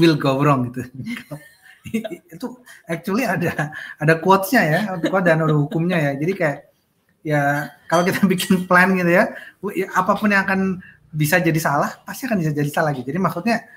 [0.00, 0.88] will go wrong gitu.
[1.92, 2.46] itu
[2.88, 6.12] actually ada ada quotes-nya ya, dan ada hukumnya ya.
[6.16, 6.58] Jadi kayak
[7.24, 7.42] ya
[7.90, 9.34] kalau kita bikin plan gitu ya,
[9.76, 10.80] ya, apa pun yang akan
[11.14, 13.06] bisa jadi salah, pasti akan bisa jadi salah gitu.
[13.12, 13.68] Jadi maksudnya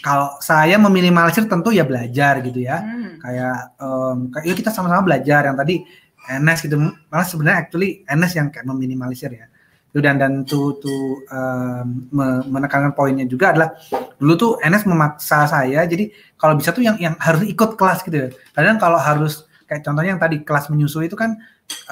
[0.00, 2.80] kalau saya meminimalisir tentu ya belajar gitu ya.
[2.80, 3.20] Hmm.
[3.22, 5.84] Kayak um, kayak yuk kita sama-sama belajar yang tadi
[6.22, 6.78] NS gitu
[7.10, 9.51] malah sebenarnya actually NS yang kayak meminimalisir ya
[10.00, 12.08] dan dan tuh tuh um,
[12.48, 13.76] menekankan poinnya juga adalah
[14.16, 16.08] dulu tuh NS memaksa saya jadi
[16.40, 18.28] kalau bisa tuh yang yang harus ikut kelas gitu ya.
[18.56, 21.36] Kadang kalau harus kayak contohnya yang tadi kelas menyusui itu kan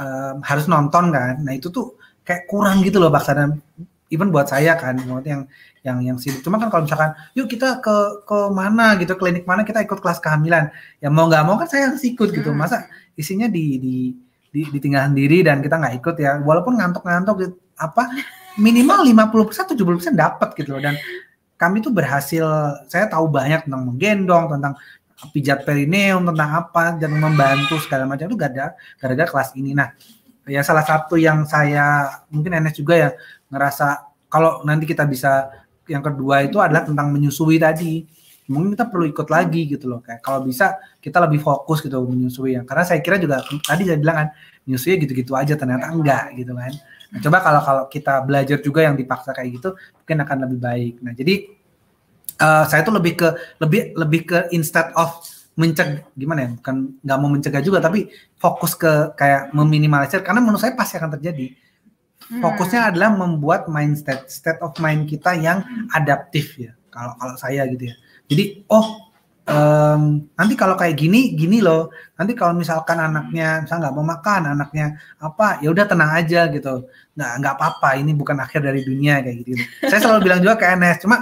[0.01, 1.45] um, harus nonton kan.
[1.45, 3.61] Nah itu tuh kayak kurang gitu loh baksa dan
[4.11, 5.45] even buat saya kan yang
[5.81, 6.45] yang yang sibuk.
[6.45, 10.21] Cuma kan kalau misalkan yuk kita ke ke mana gitu klinik mana kita ikut kelas
[10.21, 10.69] kehamilan.
[11.01, 12.53] Ya mau nggak mau kan saya harus ikut gitu.
[12.53, 12.61] Hmm.
[12.61, 13.95] masa isinya di di,
[14.51, 18.13] di ditinggal sendiri dan kita nggak ikut ya walaupun ngantuk-ngantuk gitu, apa
[18.61, 20.83] minimal 50% 70% dapat gitu loh.
[20.85, 21.01] Dan
[21.57, 22.45] kami tuh berhasil
[22.89, 24.75] saya tahu banyak tentang menggendong tentang
[25.29, 29.77] pijat perineum tentang apa dan membantu segala macam itu gara gara kelas ini.
[29.77, 29.93] Nah
[30.49, 33.11] ya salah satu yang saya mungkin NS juga ya
[33.53, 35.53] ngerasa kalau nanti kita bisa
[35.85, 38.09] yang kedua itu adalah tentang menyusui tadi.
[38.51, 42.59] Mungkin kita perlu ikut lagi gitu loh kayak kalau bisa kita lebih fokus gitu menyusui
[42.59, 44.29] yang karena saya kira juga tadi saya bilang kan
[44.67, 46.75] menyusui gitu-gitu aja ternyata enggak gitu kan
[47.11, 50.95] nah, coba kalau kalau kita belajar juga yang dipaksa kayak gitu mungkin akan lebih baik
[51.03, 51.35] nah jadi
[52.41, 53.29] uh, saya tuh lebih ke
[53.63, 55.21] lebih lebih ke instead of
[55.59, 60.63] mencegah gimana ya bukan nggak mau mencegah juga tapi fokus ke kayak meminimalisir karena menurut
[60.63, 61.53] saya pasti akan terjadi
[62.31, 62.47] Hmm.
[62.47, 66.77] Fokusnya adalah membuat mindset state of mind kita yang adaptif ya.
[66.87, 67.95] Kalau kalau saya gitu ya.
[68.31, 69.10] Jadi oh
[69.51, 70.03] um,
[70.39, 71.91] nanti kalau kayak gini gini loh.
[72.17, 76.87] Nanti kalau misalkan anaknya misal nggak mau makan anaknya apa ya udah tenang aja gitu.
[77.19, 79.53] Nggak nggak apa-apa ini bukan akhir dari dunia kayak gitu.
[79.91, 81.17] Saya selalu bilang juga ke NS cuma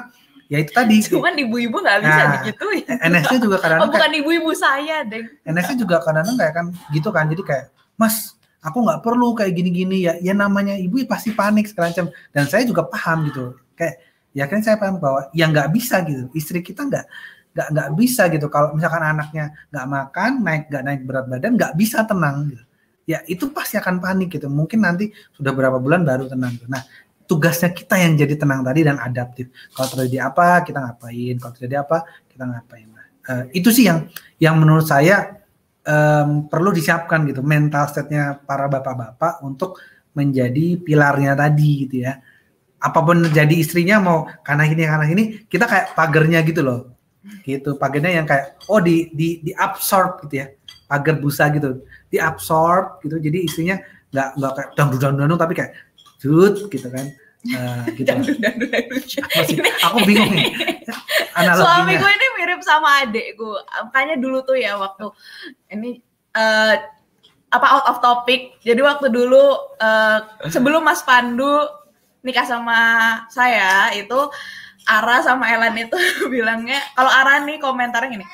[0.46, 0.96] ya itu tadi.
[1.04, 2.86] Cuman ibu-ibu nggak bisa nah, digituin.
[2.86, 7.24] NS juga kadang oh, bukan ibu-ibu saya deh NS juga kadang-kadang kayak kan gitu kan.
[7.32, 7.64] Jadi kayak
[7.96, 12.12] mas aku nggak perlu kayak gini-gini ya ya namanya ibu ya pasti panik segala macam.
[12.30, 13.56] Dan saya juga paham gitu.
[13.78, 14.04] Kayak
[14.36, 16.28] ya kan saya paham bahwa ya nggak bisa gitu.
[16.36, 17.06] Istri kita nggak
[17.58, 18.46] nggak nggak bisa gitu.
[18.46, 22.64] Kalau misalkan anaknya nggak makan naik nggak naik berat badan nggak bisa tenang gitu.
[23.10, 24.46] Ya itu pasti akan panik gitu.
[24.46, 26.70] Mungkin nanti sudah berapa bulan baru tenang gitu.
[26.70, 26.86] nah
[27.28, 29.50] tugasnya kita yang jadi tenang tadi dan adaptif.
[29.74, 31.34] Kalau terjadi apa kita ngapain?
[31.42, 32.88] Kalau terjadi apa kita ngapain?
[32.88, 34.06] Nah, uh, itu sih yang
[34.38, 35.42] yang menurut saya
[35.82, 37.42] um, perlu disiapkan gitu.
[37.42, 39.82] Mental state-nya para bapak-bapak untuk
[40.14, 42.22] menjadi pilarnya tadi gitu ya.
[42.78, 46.97] Apa pun jadi istrinya mau karena ini karena ini kita kayak pagernya gitu loh
[47.44, 47.76] gitu.
[47.76, 50.46] Pagernya yang kayak oh di di di absorb gitu ya.
[50.88, 51.84] Pagar busa gitu.
[52.08, 53.20] Di absorb gitu.
[53.20, 53.76] Jadi istrinya
[54.12, 55.72] nggak nggak kayak dangdut dangdut tapi kayak
[56.18, 57.06] jut gitu kan.
[57.54, 58.10] Uh, gitu.
[58.10, 60.50] Masih, aku bingung nih.
[61.38, 63.54] Suami gue ini mirip sama adekku
[63.86, 65.06] makanya dulu tuh ya waktu
[65.70, 66.02] ini
[66.34, 66.74] uh,
[67.48, 68.58] apa out of topic.
[68.60, 70.18] Jadi waktu dulu uh,
[70.50, 71.64] sebelum Mas Pandu
[72.26, 72.80] nikah sama
[73.30, 74.18] saya itu
[74.86, 75.98] Ara sama Elan itu
[76.32, 78.26] bilangnya kalau Ara nih komentarnya gini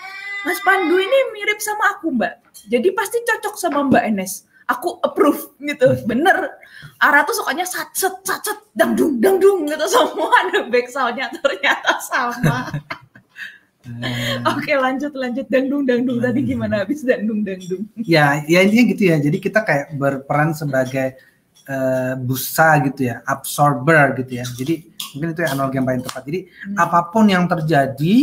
[0.44, 2.44] Mas Pandu ini mirip sama aku mbak.
[2.68, 4.44] Jadi pasti cocok sama mbak Enes.
[4.68, 6.04] Aku approve gitu.
[6.04, 6.52] Bener.
[7.00, 9.85] Ara tuh sukanya sat set sat set dang dung dang dung gitu.
[9.92, 12.68] Semua ada back soundnya ternyata sama.
[14.52, 15.48] Oke lanjut lanjut.
[15.48, 17.88] Dangdung dangdung tadi gimana habis dangdung dangdung?
[18.04, 19.16] Ya ya intinya gitu ya.
[19.16, 21.16] Jadi kita kayak berperan sebagai
[21.68, 24.44] uh, busa gitu ya, absorber gitu ya.
[24.44, 26.22] Jadi mungkin itu analogi yang paling tepat.
[26.27, 26.77] Jadi hmm.
[26.77, 28.14] apa pun yang terjadi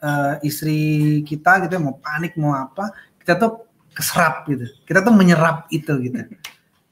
[0.00, 0.80] uh, istri
[1.26, 4.66] kita gitu ya, mau panik mau apa, kita tuh keserap gitu.
[4.86, 6.18] Kita tuh menyerap itu gitu.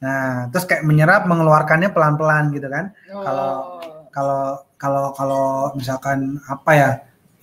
[0.01, 2.93] Nah, terus kayak menyerap mengeluarkannya pelan-pelan gitu kan.
[3.09, 4.05] Kalau oh.
[4.13, 4.43] kalau
[4.77, 6.91] kalau kalau misalkan apa ya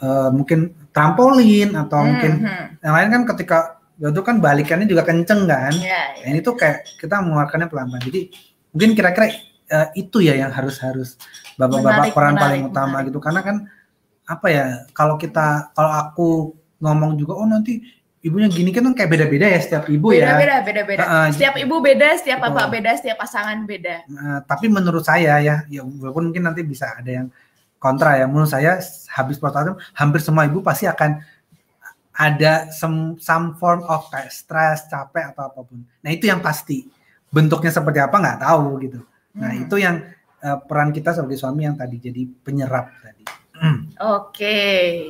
[0.04, 2.66] uh, mungkin trampolin atau hmm, mungkin hmm.
[2.82, 5.74] yang lain kan ketika Ya, itu kan balikannya juga kenceng kan.
[5.74, 6.26] Ya, ya.
[6.30, 8.06] Ini tuh kayak kita mengeluarkannya pelan-pelan.
[8.06, 8.30] Jadi
[8.70, 9.34] mungkin kira-kira
[9.72, 11.16] uh, itu ya yang harus harus
[11.60, 13.08] bapak-bapak peran menarik, paling utama menarik.
[13.12, 13.20] gitu.
[13.20, 13.56] Karena kan
[14.28, 16.30] apa ya kalau kita kalau aku
[16.84, 17.80] ngomong juga oh nanti
[18.20, 20.36] ibunya gini kan kayak beda-beda ya setiap ibu beda, ya.
[20.36, 21.04] Beda beda beda.
[21.08, 24.04] Uh, setiap ibu beda, setiap bapak beda, setiap pasangan beda.
[24.10, 27.28] Uh, tapi menurut saya ya, ya walaupun mungkin nanti bisa ada yang
[27.80, 28.26] kontra ya.
[28.28, 28.84] Menurut saya
[29.16, 31.24] habis postpartum hampir semua ibu pasti akan
[32.18, 35.86] ada some, some form of kayak stres, capek atau apa pun.
[35.86, 36.90] Nah itu yang pasti.
[37.28, 39.04] Bentuknya seperti apa nggak tahu gitu.
[39.38, 39.64] Nah hmm.
[39.70, 40.02] itu yang
[40.42, 43.26] uh, peran kita sebagai suami yang tadi jadi penyerap tadi.
[43.98, 44.58] Oke,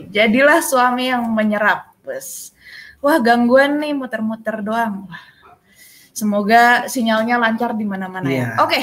[0.08, 2.56] jadilah suami yang menyerap, bos.
[3.04, 5.12] Wah gangguan nih muter-muter doang.
[6.16, 8.32] Semoga sinyalnya lancar di mana-mana yeah.
[8.32, 8.40] ya.
[8.40, 8.64] Iya.
[8.64, 8.80] Oke,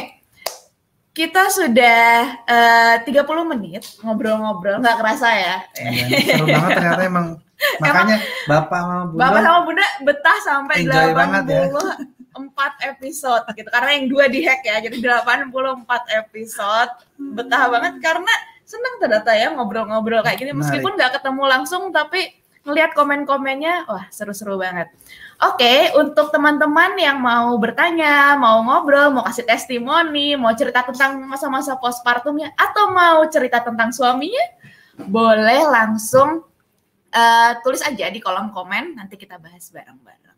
[1.17, 2.01] kita sudah
[2.45, 5.57] eh, uh, 30 menit ngobrol-ngobrol, nggak kerasa ya.
[5.81, 7.27] Iya, seru banget ternyata emang
[7.83, 11.99] Makanya Emang, Bapak sama Bunda Bapak sama Bunda betah sampai delapan puluh empat
[12.83, 13.68] episode gitu.
[13.70, 14.83] Karena yang dua di hack ya.
[14.83, 16.92] Jadi 84 episode.
[17.16, 22.33] Betah banget karena senang ternyata ya ngobrol-ngobrol kayak gini meskipun nggak ketemu langsung tapi
[22.64, 24.88] ngelihat komen-komennya wah seru-seru banget.
[25.44, 31.77] Oke, untuk teman-teman yang mau bertanya, mau ngobrol, mau kasih testimoni, mau cerita tentang masa-masa
[31.77, 34.40] postpartumnya atau mau cerita tentang suaminya,
[34.97, 36.47] boleh langsung
[37.12, 40.34] uh, tulis aja di kolom komen nanti kita bahas bareng-bareng.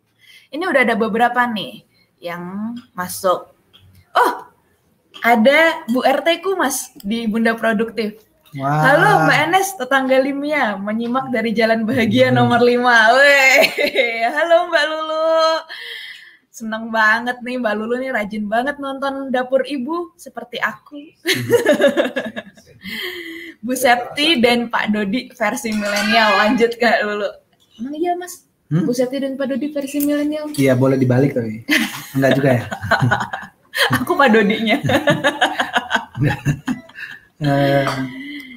[0.51, 1.83] Ini udah ada beberapa nih
[2.23, 3.51] yang masuk.
[4.15, 4.33] Oh,
[5.21, 8.23] ada Bu RT ku Mas di Bunda Produktif.
[8.57, 8.65] Wow.
[8.65, 12.37] Halo Mbak Enes, tetangga Limia, menyimak dari Jalan Bahagia hmm.
[12.41, 13.19] nomor 5.
[13.21, 13.59] Weh,
[14.33, 15.37] halo Mbak Lulu.
[16.49, 20.97] Seneng banget nih Mbak Lulu nih rajin banget nonton Dapur Ibu seperti aku.
[23.67, 26.41] Bu Septi dan Pak Dodi versi milenial.
[26.41, 27.29] Lanjut Kak Lulu.
[27.77, 28.46] Emang iya Mas?
[28.67, 28.83] Hmm?
[28.91, 30.51] Septi dan Pak Dodi versi milenial?
[30.59, 31.63] Iya boleh dibalik tapi.
[32.19, 32.63] Enggak juga ya?
[34.03, 34.83] Aku Pak Dodinya.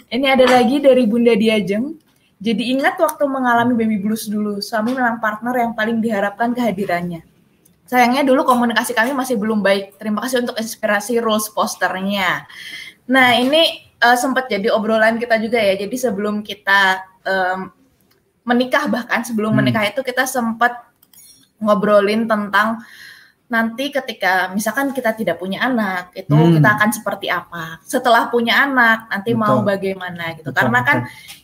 [0.09, 1.93] Ini ada lagi dari Bunda Diajeng.
[2.39, 7.21] Jadi ingat waktu mengalami baby blues dulu, suami memang partner yang paling diharapkan kehadirannya.
[7.83, 9.99] Sayangnya dulu komunikasi kami masih belum baik.
[9.99, 12.47] Terima kasih untuk inspirasi rules posternya.
[13.11, 15.75] Nah ini uh, sempat jadi obrolan kita juga ya.
[15.75, 17.73] Jadi sebelum kita um,
[18.49, 19.59] menikah bahkan sebelum hmm.
[19.61, 20.73] menikah itu kita sempat
[21.61, 22.81] ngobrolin tentang
[23.49, 26.61] nanti ketika misalkan kita tidak punya anak itu hmm.
[26.61, 29.41] kita akan seperti apa setelah punya anak nanti betul.
[29.41, 30.97] mau bagaimana gitu betul, karena kan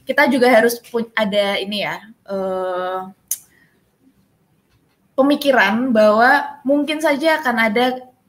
[0.06, 0.78] kita juga harus
[1.18, 1.98] ada ini ya
[2.30, 3.10] uh,
[5.18, 7.86] pemikiran bahwa mungkin saja akan ada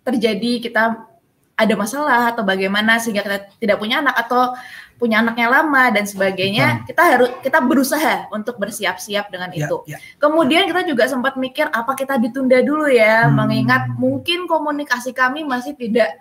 [0.09, 0.97] terjadi kita
[1.57, 4.57] ada masalah atau bagaimana sehingga kita tidak punya anak atau
[4.97, 6.83] punya anaknya lama dan sebagainya, hmm.
[6.89, 9.77] kita harus kita berusaha untuk bersiap-siap dengan ya, itu.
[9.85, 10.01] Ya.
[10.17, 13.33] Kemudian kita juga sempat mikir apa kita ditunda dulu ya, hmm.
[13.37, 16.17] mengingat mungkin komunikasi kami masih tidak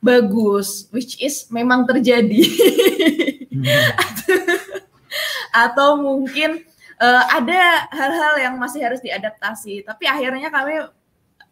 [0.00, 2.40] bagus, which is memang terjadi.
[3.52, 3.64] Hmm.
[5.68, 6.64] atau, mungkin
[6.98, 10.80] uh, ada hal-hal yang masih harus diadaptasi, tapi akhirnya kami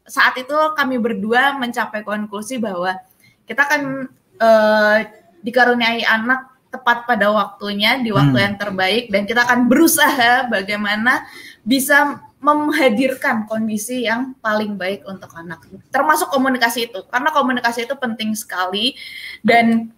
[0.08, 2.98] saat itu kami berdua mencapai konklusi bahwa
[3.46, 4.10] kita kan
[4.42, 4.98] uh,
[5.42, 8.46] dikaruniai anak tepat pada waktunya di waktu hmm.
[8.48, 9.04] yang terbaik.
[9.12, 11.28] Dan kita akan berusaha bagaimana
[11.60, 15.62] bisa menghadirkan kondisi yang paling baik untuk anak.
[15.92, 17.04] Termasuk komunikasi itu.
[17.06, 18.96] Karena komunikasi itu penting sekali.
[19.44, 19.92] Dan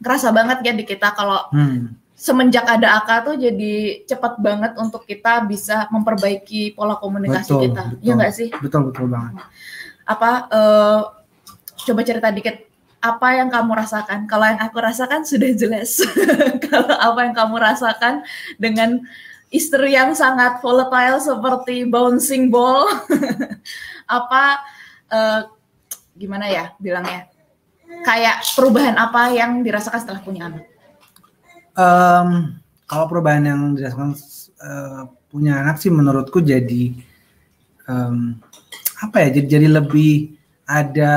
[0.00, 1.98] kerasa banget ya di kita kalau hmm.
[2.16, 7.84] semenjak ada AK tuh jadi cepat banget untuk kita bisa memperbaiki pola komunikasi betul, kita.
[7.92, 8.48] Betul, ya nggak sih?
[8.64, 9.44] Betul betul banget.
[10.08, 11.00] Apa uh,
[11.84, 12.69] coba cerita dikit
[13.00, 14.28] apa yang kamu rasakan.
[14.28, 16.04] Kalau yang aku rasakan sudah jelas.
[16.68, 18.22] Kalau apa yang kamu rasakan
[18.60, 19.00] dengan
[19.48, 22.86] istri yang sangat volatile seperti bouncing ball,
[24.20, 24.62] apa
[25.10, 25.40] uh,
[26.14, 27.26] gimana ya bilangnya?
[28.04, 30.64] Kayak perubahan apa yang dirasakan setelah punya anak?
[31.74, 34.14] Um, kalau perubahan yang dirasakan
[34.60, 36.94] uh, punya anak sih menurutku jadi
[37.88, 38.36] um,
[39.00, 39.40] apa ya?
[39.40, 40.36] Jadi jadi lebih
[40.68, 41.16] ada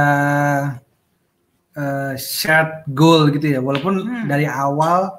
[1.78, 3.60] uh, shared goal gitu ya.
[3.62, 4.26] Walaupun hmm.
[4.30, 5.14] dari awal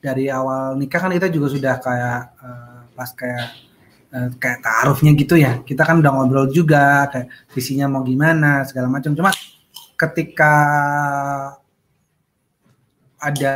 [0.00, 3.46] dari awal nikah kan kita juga sudah kayak uh, pas kayak
[4.16, 5.60] uh, kayak taarufnya gitu ya.
[5.64, 9.12] Kita kan udah ngobrol juga kayak visinya mau gimana segala macam.
[9.12, 9.30] Cuma
[9.96, 10.52] ketika
[13.20, 13.52] ada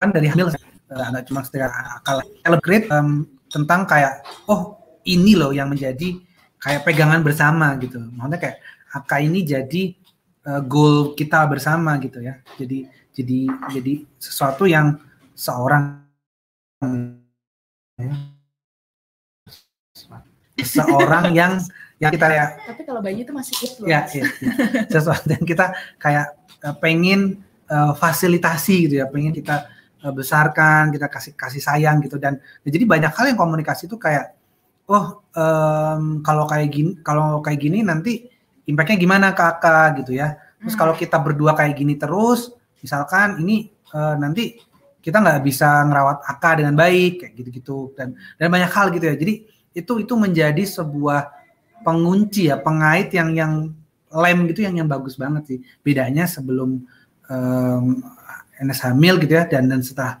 [0.00, 0.48] kan dari hamil
[0.90, 2.22] nggak cuma sekedar akal.
[2.42, 6.16] Celebrate um, tentang kayak oh ini loh yang menjadi
[6.62, 7.98] kayak pegangan bersama gitu.
[7.98, 8.56] Maksudnya kayak
[8.90, 9.82] AK ini jadi
[10.46, 12.38] uh, goal kita bersama gitu ya.
[12.56, 13.40] Jadi jadi
[13.74, 14.96] jadi sesuatu yang
[15.34, 16.06] seorang
[20.60, 21.58] seorang yang
[22.00, 24.52] yang kita ya tapi kalau bayi itu masih it loh ya, ya, ya.
[24.88, 26.32] sesuatu yang kita kayak
[26.64, 29.68] uh, pengen uh, fasilitasi gitu ya pengen kita
[30.08, 34.32] besarkan, kita kasih kasih sayang gitu dan ya, jadi banyak hal yang komunikasi itu kayak
[34.88, 38.26] oh um, kalau kayak gini kalau kayak gini nanti
[38.64, 40.40] impactnya gimana kakak gitu ya.
[40.60, 40.80] Terus hmm.
[40.80, 44.56] kalau kita berdua kayak gini terus, misalkan ini uh, nanti
[45.00, 49.16] kita nggak bisa ngerawat AK dengan baik kayak gitu-gitu dan dan banyak hal gitu ya.
[49.16, 49.34] Jadi
[49.72, 51.32] itu itu menjadi sebuah
[51.80, 53.52] pengunci ya, pengait yang yang
[54.10, 55.58] lem gitu yang yang bagus banget sih.
[55.80, 56.84] Bedanya sebelum
[57.30, 57.84] um,
[58.60, 60.20] NS hamil gitu ya dan dan setelah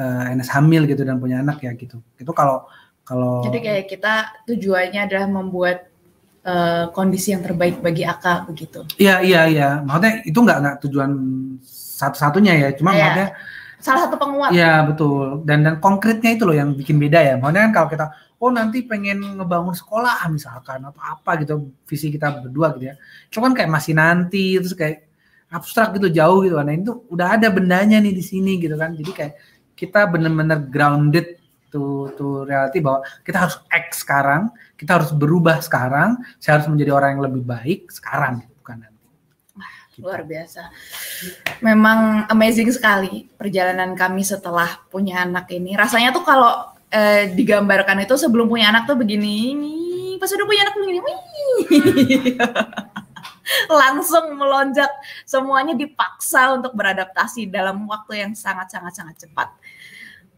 [0.00, 2.00] uh, eh, NS hamil gitu dan punya anak ya gitu.
[2.16, 2.64] Itu kalau
[3.04, 4.14] kalau Jadi kayak kita
[4.48, 5.92] tujuannya adalah membuat
[6.48, 8.88] uh, kondisi yang terbaik bagi Aka begitu.
[8.96, 9.68] Iya iya iya.
[9.84, 11.10] Maksudnya itu nggak nggak tujuan
[12.00, 12.68] satu-satunya ya.
[12.76, 12.96] Cuma ya.
[12.96, 13.28] maksudnya
[13.80, 14.50] salah satu penguat.
[14.56, 15.44] Iya betul.
[15.44, 17.34] Dan dan konkretnya itu loh yang bikin beda ya.
[17.36, 18.06] Maksudnya kan kalau kita
[18.40, 22.94] oh nanti pengen ngebangun sekolah misalkan atau apa gitu visi kita berdua gitu ya.
[23.28, 25.04] Itu kan kayak masih nanti terus kayak
[25.54, 26.66] abstrak gitu jauh gitu kan.
[26.66, 28.98] Nah, itu udah ada bendanya nih di sini gitu kan.
[28.98, 29.34] Jadi kayak
[29.78, 31.38] kita bener-bener grounded
[31.70, 36.90] to to reality bahwa kita harus act sekarang, kita harus berubah sekarang, saya harus menjadi
[36.94, 39.06] orang yang lebih baik sekarang bukan nanti.
[39.94, 40.02] Gitu.
[40.02, 40.74] Luar biasa.
[41.62, 45.78] Memang amazing sekali perjalanan kami setelah punya anak ini.
[45.78, 49.54] Rasanya tuh kalau eh, digambarkan itu sebelum punya anak tuh begini,
[50.18, 50.98] pas udah punya anak begini.
[53.80, 54.90] langsung melonjak.
[55.28, 59.48] Semuanya dipaksa untuk beradaptasi dalam waktu yang sangat-sangat sangat cepat.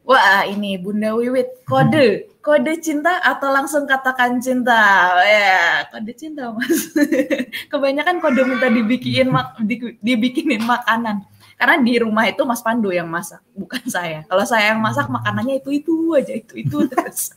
[0.06, 2.30] Wah ini Bunda Wiwit kode.
[2.46, 4.78] Kode cinta atau langsung katakan cinta?
[5.26, 6.94] Ya kode cinta mas.
[7.74, 11.26] Kebanyakan kode minta dibikinin mak di, dibikinin makanan.
[11.58, 14.22] Karena di rumah itu Mas Pandu yang masak bukan saya.
[14.30, 17.34] Kalau saya yang masak makanannya itu itu aja itu itu terus.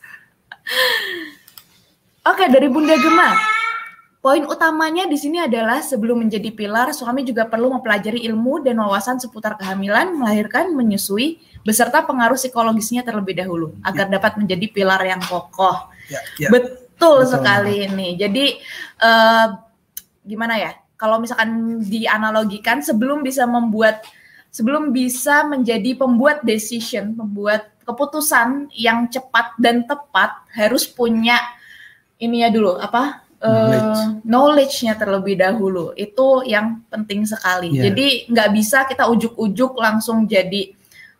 [2.21, 3.58] Oke dari Bunda Gemma
[4.19, 9.15] Poin utamanya di sini adalah sebelum menjadi pilar, suami juga perlu mempelajari ilmu dan wawasan
[9.15, 14.19] seputar kehamilan, melahirkan, menyusui, beserta pengaruh psikologisnya terlebih dahulu agar ya.
[14.19, 15.87] dapat menjadi pilar yang kokoh.
[16.11, 16.51] Ya, ya.
[16.51, 18.19] Betul, Betul sekali ini.
[18.19, 18.59] Jadi
[18.99, 19.55] uh,
[20.27, 20.75] gimana ya?
[20.99, 24.03] Kalau misalkan dianalogikan sebelum bisa membuat
[24.51, 31.39] sebelum bisa menjadi pembuat decision, pembuat keputusan yang cepat dan tepat harus punya
[32.19, 37.71] ini ya dulu apa uh, knowledge-nya terlebih dahulu itu yang penting sekali.
[37.73, 37.91] Yeah.
[37.91, 40.71] Jadi nggak bisa kita ujuk-ujuk langsung jadi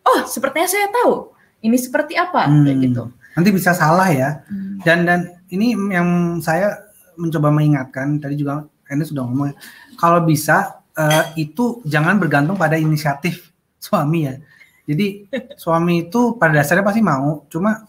[0.03, 1.32] oh sepertinya saya tahu
[1.63, 2.63] ini seperti apa hmm.
[2.63, 3.03] kayak gitu.
[3.36, 4.43] Nanti bisa salah ya.
[4.47, 4.80] Hmm.
[4.84, 5.20] Dan dan
[5.51, 9.53] ini yang saya mencoba mengingatkan tadi juga ini sudah ngomong
[9.99, 13.51] kalau bisa uh, itu jangan bergantung pada inisiatif
[13.86, 14.36] suami ya.
[14.89, 17.86] Jadi suami itu pada dasarnya pasti mau, cuma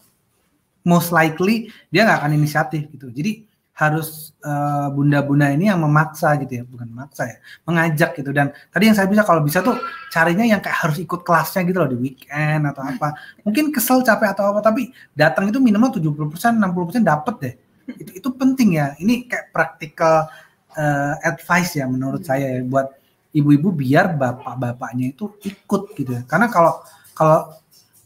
[0.85, 3.09] most likely dia nggak akan inisiatif gitu.
[3.09, 8.29] Jadi harus uh, bunda-bunda ini yang memaksa gitu ya, bukan memaksa ya, mengajak gitu.
[8.35, 9.79] Dan tadi yang saya bisa kalau bisa tuh
[10.11, 13.15] carinya yang kayak harus ikut kelasnya gitu loh di weekend atau apa.
[13.47, 17.55] Mungkin kesel capek atau apa, tapi datang itu minimal 70%, 60% dapet deh.
[17.97, 18.93] Itu, itu penting ya.
[18.99, 20.29] Ini kayak practical
[20.75, 22.91] uh, advice ya menurut saya ya buat
[23.31, 26.21] ibu-ibu biar bapak-bapaknya itu ikut gitu ya.
[26.27, 26.83] Karena kalau
[27.15, 27.55] kalau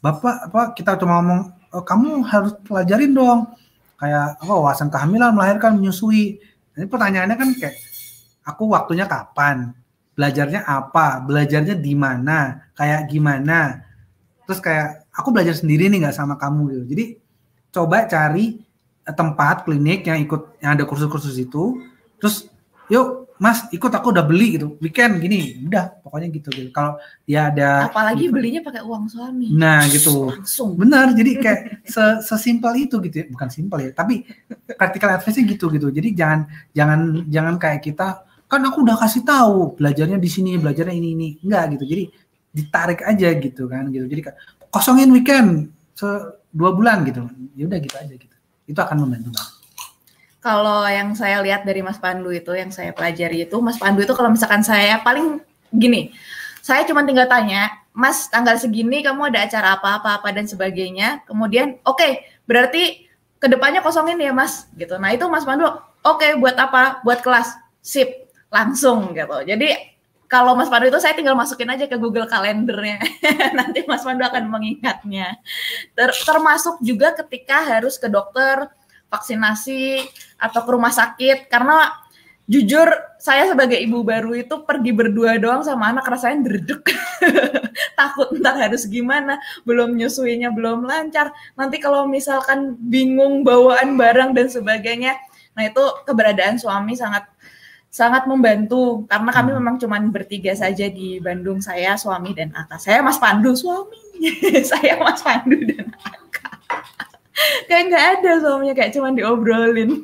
[0.01, 1.41] bapak apa kita cuma ngomong
[1.73, 3.49] oh, kamu harus pelajarin dong
[3.95, 6.39] kayak apa wawasan kehamilan melahirkan menyusui.
[6.75, 7.75] Ini pertanyaannya kan kayak
[8.43, 9.71] aku waktunya kapan?
[10.15, 11.19] Belajarnya apa?
[11.23, 12.71] Belajarnya di mana?
[12.75, 13.83] Kayak gimana?
[14.47, 16.83] Terus kayak aku belajar sendiri nih nggak sama kamu gitu.
[16.95, 17.05] Jadi
[17.75, 18.63] coba cari
[19.05, 21.83] tempat klinik yang ikut yang ada kursus-kursus itu.
[22.17, 22.47] Terus
[22.91, 25.59] yuk Mas ikut aku udah beli gitu weekend gini.
[25.67, 26.71] Udah pokoknya gitu gitu.
[26.71, 26.95] Kalau
[27.27, 28.35] dia ada apalagi gitu.
[28.39, 29.51] belinya pakai uang suami.
[29.51, 30.31] Nah gitu.
[30.31, 30.79] Langsung.
[30.79, 31.61] Benar jadi kayak
[32.23, 33.25] sesimpel itu gitu ya.
[33.27, 34.23] Bukan simpel ya tapi
[34.79, 35.87] practical advice gitu gitu.
[35.91, 40.95] Jadi jangan jangan jangan kayak kita kan aku udah kasih tahu belajarnya di sini belajarnya
[40.95, 41.29] ini ini.
[41.43, 41.83] Enggak gitu.
[41.91, 42.03] Jadi
[42.55, 44.07] ditarik aja gitu kan gitu.
[44.07, 44.31] Jadi
[44.71, 46.07] kosongin weekend se
[46.55, 47.27] dua bulan gitu.
[47.59, 48.35] Ya udah gitu aja gitu.
[48.63, 49.54] Itu akan membantu banget
[50.45, 54.13] kalau yang saya lihat dari Mas Pandu itu, yang saya pelajari itu, Mas Pandu itu
[54.13, 55.41] kalau misalkan saya paling
[55.73, 56.13] gini,
[56.61, 61.97] saya cuma tinggal tanya, Mas tanggal segini kamu ada acara apa-apa-apa dan sebagainya, kemudian oke,
[61.97, 63.09] okay, berarti
[63.41, 65.01] ke depannya kosongin ya Mas, gitu.
[65.01, 67.01] Nah itu Mas Pandu, oke okay, buat apa?
[67.01, 69.41] Buat kelas, sip, langsung gitu.
[69.49, 69.73] Jadi
[70.29, 73.01] kalau Mas Pandu itu saya tinggal masukin aja ke Google Kalendernya.
[73.57, 75.41] Nanti Mas Pandu akan mengingatnya.
[75.97, 78.69] Ter termasuk juga ketika harus ke dokter,
[79.15, 80.03] vaksinasi
[80.37, 81.47] atau ke rumah sakit.
[81.47, 82.05] Karena
[82.45, 82.85] jujur
[83.17, 86.93] saya sebagai ibu baru itu pergi berdua doang sama anak rasanya derdek
[87.97, 91.33] takut ntar harus gimana belum nyusuinya belum lancar.
[91.57, 95.17] Nanti kalau misalkan bingung bawaan barang dan sebagainya
[95.55, 97.25] nah itu keberadaan suami sangat
[97.89, 99.07] sangat membantu.
[99.09, 99.57] Karena kami hmm.
[99.57, 102.77] memang cuma bertiga saja di Bandung saya suami dan Aka.
[102.77, 103.97] Saya Mas Pandu suami.
[104.69, 107.14] Saya Mas Pandu dan Aka
[107.67, 110.03] kayak nggak ada suaminya kayak cuman diobrolin.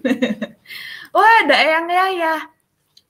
[1.15, 2.35] Wah ada yang ya ya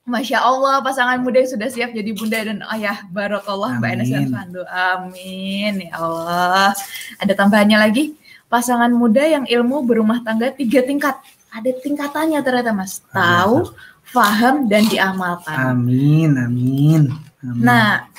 [0.02, 3.06] Masya Allah pasangan muda yang sudah siap jadi bunda dan ayah.
[3.14, 6.74] Barokallah Mbak Enes dan Sandu Amin ya Allah.
[7.22, 8.18] Ada tambahannya lagi?
[8.50, 11.16] Pasangan muda yang ilmu berumah tangga tiga tingkat.
[11.54, 13.06] Ada tingkatannya ternyata mas.
[13.14, 13.70] Tahu
[14.12, 15.56] paham dan diamalkan.
[15.78, 17.14] Amin amin,
[17.46, 17.62] amin.
[17.64, 18.10] nah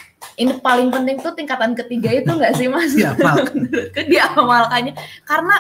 [0.41, 2.95] ini paling penting tuh tingkatan ketiga itu enggak sih mas?
[2.95, 3.69] Diamalkan.
[4.13, 4.95] Diamalkannya.
[5.27, 5.57] Karena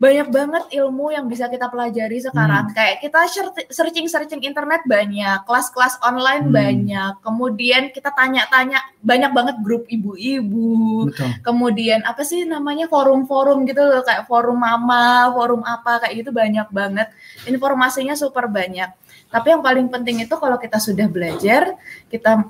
[0.00, 2.72] banyak banget ilmu yang bisa kita pelajari sekarang.
[2.72, 2.74] Hmm.
[2.74, 3.20] Kayak kita
[3.68, 6.56] searching-searching internet banyak, kelas-kelas online hmm.
[6.56, 7.12] banyak.
[7.20, 11.12] Kemudian kita tanya-tanya banyak banget grup ibu-ibu.
[11.44, 16.64] Kemudian apa sih namanya forum-forum gitu loh kayak forum mama, forum apa kayak gitu banyak
[16.72, 17.12] banget.
[17.44, 18.88] Informasinya super banyak.
[19.28, 21.76] Tapi yang paling penting itu kalau kita sudah belajar,
[22.08, 22.48] kita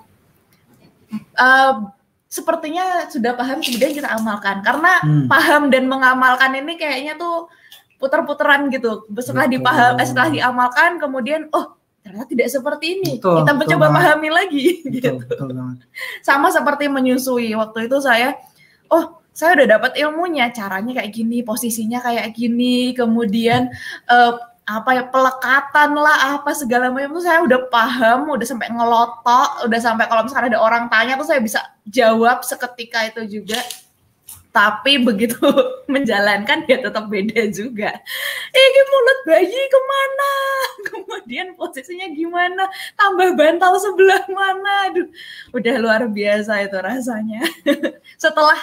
[1.34, 1.74] uh,
[2.30, 4.62] sepertinya sudah paham kemudian kita amalkan.
[4.62, 5.26] Karena hmm.
[5.26, 7.50] paham dan mengamalkan ini kayaknya tuh
[7.98, 9.04] putar-putaran gitu.
[9.18, 13.12] Setelah dipaham eh, setelah diamalkan kemudian oh ternyata tidak seperti ini.
[13.20, 14.64] Betul, kita mencoba betul pahami lagi.
[14.86, 15.12] Betul, gitu.
[15.20, 15.48] betul
[16.24, 17.52] sama seperti menyusui.
[17.52, 18.38] Waktu itu saya
[18.88, 20.48] oh saya udah dapat ilmunya.
[20.54, 22.94] Caranya kayak gini posisinya kayak gini.
[22.96, 23.68] Kemudian
[24.08, 24.38] uh,
[24.70, 27.18] apa ya pelekatan lah apa segala macam.
[27.18, 31.26] Tuh saya udah paham udah sampai ngelotok udah sampai kalau misalnya ada orang tanya tuh
[31.26, 31.60] saya bisa
[31.90, 33.58] jawab seketika itu juga.
[34.50, 35.38] Tapi begitu
[35.94, 37.90] menjalankan ya tetap beda juga.
[38.50, 40.32] Ini mulut bayi ke mana?
[40.90, 42.70] Kemudian posisinya gimana?
[42.94, 44.90] Tambah bantal sebelah mana?
[44.90, 45.10] Aduh
[45.50, 47.42] udah luar biasa itu rasanya.
[48.22, 48.58] Setelah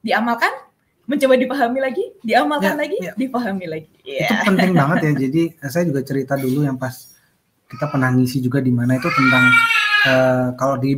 [0.00, 0.69] diamalkan
[1.10, 3.12] mencoba dipahami lagi, diamalkan ya, lagi, ya.
[3.18, 3.90] dipahami lagi.
[4.06, 4.30] Yeah.
[4.30, 5.12] Itu penting banget ya.
[5.26, 6.94] Jadi saya juga cerita dulu yang pas
[7.66, 9.44] kita pernah ngisi juga di mana itu tentang
[10.06, 10.94] uh, kalau di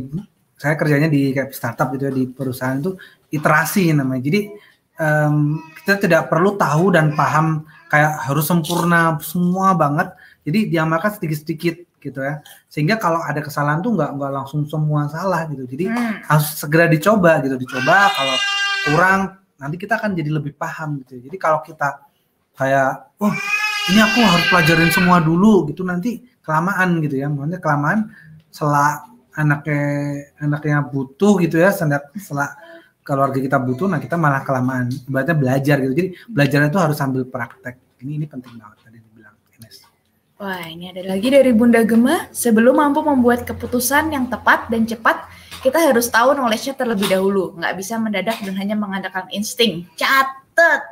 [0.53, 2.93] saya kerjanya di kayak startup gitu ya di perusahaan itu
[3.33, 4.21] iterasi namanya.
[4.21, 4.41] Jadi
[5.01, 10.13] um, kita tidak perlu tahu dan paham kayak harus sempurna semua banget.
[10.45, 15.47] Jadi diamalkan sedikit-sedikit gitu ya sehingga kalau ada kesalahan tuh nggak nggak langsung semua salah
[15.47, 16.27] gitu jadi hmm.
[16.27, 18.35] harus segera dicoba gitu dicoba kalau
[18.91, 19.21] kurang
[19.63, 21.23] nanti kita akan jadi lebih paham gitu.
[21.23, 22.03] Jadi kalau kita
[22.59, 23.33] kayak oh
[23.89, 27.31] ini aku harus pelajarin semua dulu gitu nanti kelamaan gitu ya.
[27.31, 28.11] Maksudnya kelamaan
[28.51, 29.81] setelah anaknya
[30.37, 32.49] anaknya butuh gitu ya setelah, setelah
[33.01, 35.93] keluarga kita butuh nah kita malah kelamaan ibaratnya belajar gitu.
[35.95, 37.79] Jadi belajar itu harus sambil praktek.
[38.03, 38.83] Ini ini penting banget
[40.43, 42.27] Wah, ini ada lagi dari Bunda Gema.
[42.35, 45.23] Sebelum mampu membuat keputusan yang tepat dan cepat,
[45.63, 47.55] kita harus tahu knowledge-nya terlebih dahulu.
[47.55, 49.87] Nggak bisa mendadak dan hanya mengandalkan insting.
[49.95, 50.83] Catet!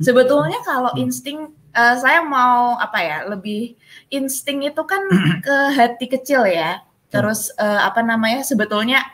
[0.00, 3.76] Sebetulnya kalau insting, uh, saya mau apa ya, lebih
[4.08, 5.04] insting itu kan
[5.46, 6.80] ke hati kecil ya.
[7.12, 9.04] Terus uh, apa namanya, sebetulnya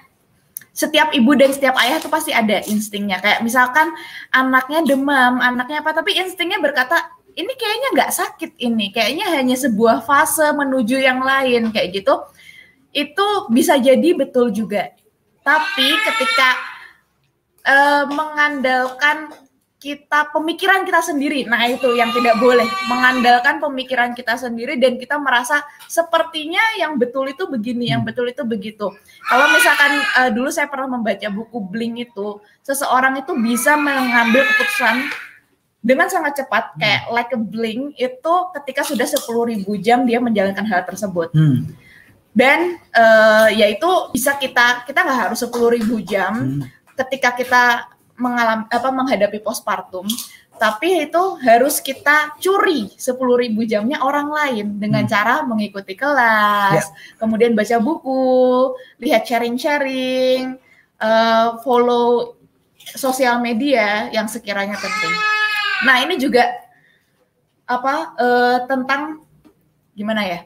[0.70, 3.18] setiap ibu dan setiap ayah itu pasti ada instingnya.
[3.18, 3.90] Kayak misalkan
[4.30, 6.96] anaknya demam, anaknya apa, tapi instingnya berkata,
[7.34, 12.14] ini kayaknya nggak sakit ini, kayaknya hanya sebuah fase menuju yang lain kayak gitu.
[12.94, 14.99] Itu bisa jadi betul juga.
[15.40, 16.48] Tapi ketika
[17.64, 19.32] uh, mengandalkan
[19.80, 21.48] kita pemikiran kita sendiri.
[21.48, 27.24] Nah, itu yang tidak boleh mengandalkan pemikiran kita sendiri dan kita merasa sepertinya yang betul
[27.24, 28.92] itu begini, yang betul itu begitu.
[29.24, 35.08] Kalau misalkan uh, dulu saya pernah membaca buku Bling itu, seseorang itu bisa mengambil keputusan
[35.80, 36.78] dengan sangat cepat hmm.
[36.78, 41.32] kayak like a blink itu ketika sudah 10.000 jam dia menjalankan hal tersebut.
[41.32, 41.72] Hmm.
[42.30, 46.62] Dan uh, yaitu bisa kita kita nggak harus 10.000 jam hmm.
[46.94, 47.62] ketika kita
[48.14, 50.06] mengalami apa menghadapi postpartum,
[50.60, 53.16] tapi itu harus kita curi 10.000
[53.64, 55.10] jamnya orang lain dengan hmm.
[55.10, 57.16] cara mengikuti kelas, yeah.
[57.16, 60.60] kemudian baca buku, lihat sharing-sharing,
[61.00, 62.36] uh, follow
[62.76, 65.14] sosial media yang sekiranya penting.
[65.88, 66.44] Nah ini juga
[67.64, 69.24] apa uh, tentang
[69.96, 70.40] gimana ya?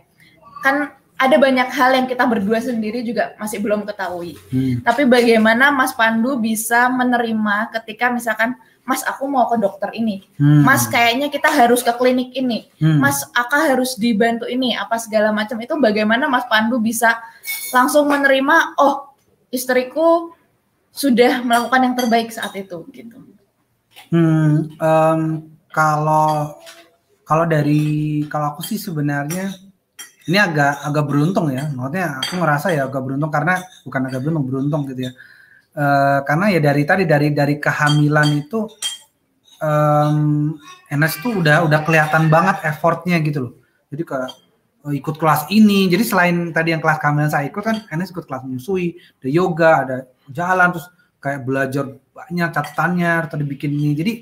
[0.63, 4.35] Kan ada banyak hal yang kita berdua sendiri juga masih belum ketahui.
[4.51, 4.83] Hmm.
[4.83, 10.61] Tapi bagaimana Mas Pandu bisa menerima ketika misalkan Mas aku mau ke dokter ini, hmm.
[10.61, 13.01] Mas kayaknya kita harus ke klinik ini, hmm.
[13.01, 17.17] Mas Aka harus dibantu ini, apa segala macam itu bagaimana Mas Pandu bisa
[17.73, 19.17] langsung menerima, oh
[19.49, 20.37] istriku
[20.93, 23.25] sudah melakukan yang terbaik saat itu gitu.
[24.13, 25.21] Hmm, um,
[25.73, 26.61] kalau
[27.25, 29.64] kalau dari kalau aku sih sebenarnya
[30.25, 31.69] ini agak agak beruntung ya.
[31.73, 35.13] Maksudnya aku ngerasa ya agak beruntung karena bukan agak beruntung beruntung gitu ya.
[35.75, 38.71] Uh, karena ya dari tadi dari dari kehamilan itu
[39.59, 40.55] um,
[40.89, 43.53] Enes tuh udah udah kelihatan banget effortnya gitu loh.
[43.91, 44.17] Jadi ke
[44.87, 45.91] uh, ikut kelas ini.
[45.91, 49.73] Jadi selain tadi yang kelas kehamilan saya ikut kan Enes ikut kelas menyusui, ada yoga,
[49.85, 49.97] ada
[50.31, 50.87] jalan terus
[51.21, 53.93] kayak belajar banyak catatannya atau dibikin ini.
[53.97, 54.13] Jadi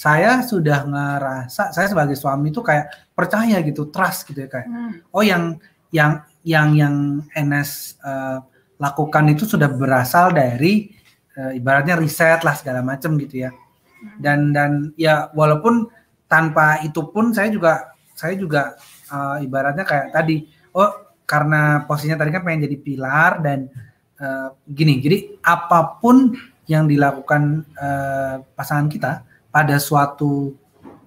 [0.00, 5.12] saya sudah ngerasa saya sebagai suami itu kayak percaya gitu, trust gitu ya kayak hmm.
[5.12, 5.60] oh yang
[5.92, 6.94] yang yang yang
[7.36, 8.38] NS uh, eh,
[8.80, 10.88] lakukan itu sudah berasal dari
[11.36, 13.52] uh, ibaratnya riset lah segala macam gitu ya.
[13.52, 14.16] Hmm.
[14.16, 15.92] Dan dan ya walaupun
[16.32, 18.80] tanpa itu pun saya juga saya juga
[19.12, 23.68] uh, ibaratnya kayak tadi oh karena posisinya tadi kan pengen jadi pilar dan
[24.16, 26.32] uh, gini jadi apa pun
[26.64, 30.54] yang dilakukan uh, pasangan kita pada suatu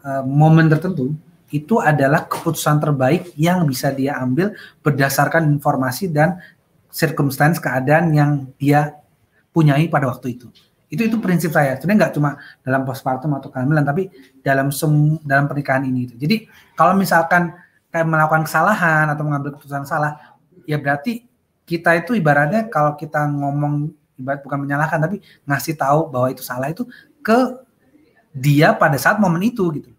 [0.03, 1.15] uh, momen tertentu
[1.53, 6.41] itu adalah keputusan terbaik yang bisa dia ambil berdasarkan informasi dan
[6.89, 8.97] circumstance keadaan yang dia
[9.53, 10.49] punyai pada waktu itu.
[10.89, 11.77] Itu itu prinsip saya.
[11.77, 14.09] Sebenarnya nggak cuma dalam postpartum atau kehamilan, tapi
[14.41, 16.09] dalam sem dalam pernikahan ini.
[16.09, 16.15] Itu.
[16.17, 17.53] Jadi kalau misalkan
[17.93, 21.25] kayak melakukan kesalahan atau mengambil keputusan salah, ya berarti
[21.69, 25.17] kita itu ibaratnya kalau kita ngomong ibarat bukan menyalahkan tapi
[25.49, 26.85] ngasih tahu bahwa itu salah itu
[27.25, 27.61] ke
[28.34, 29.93] dia pada saat momen itu gitu.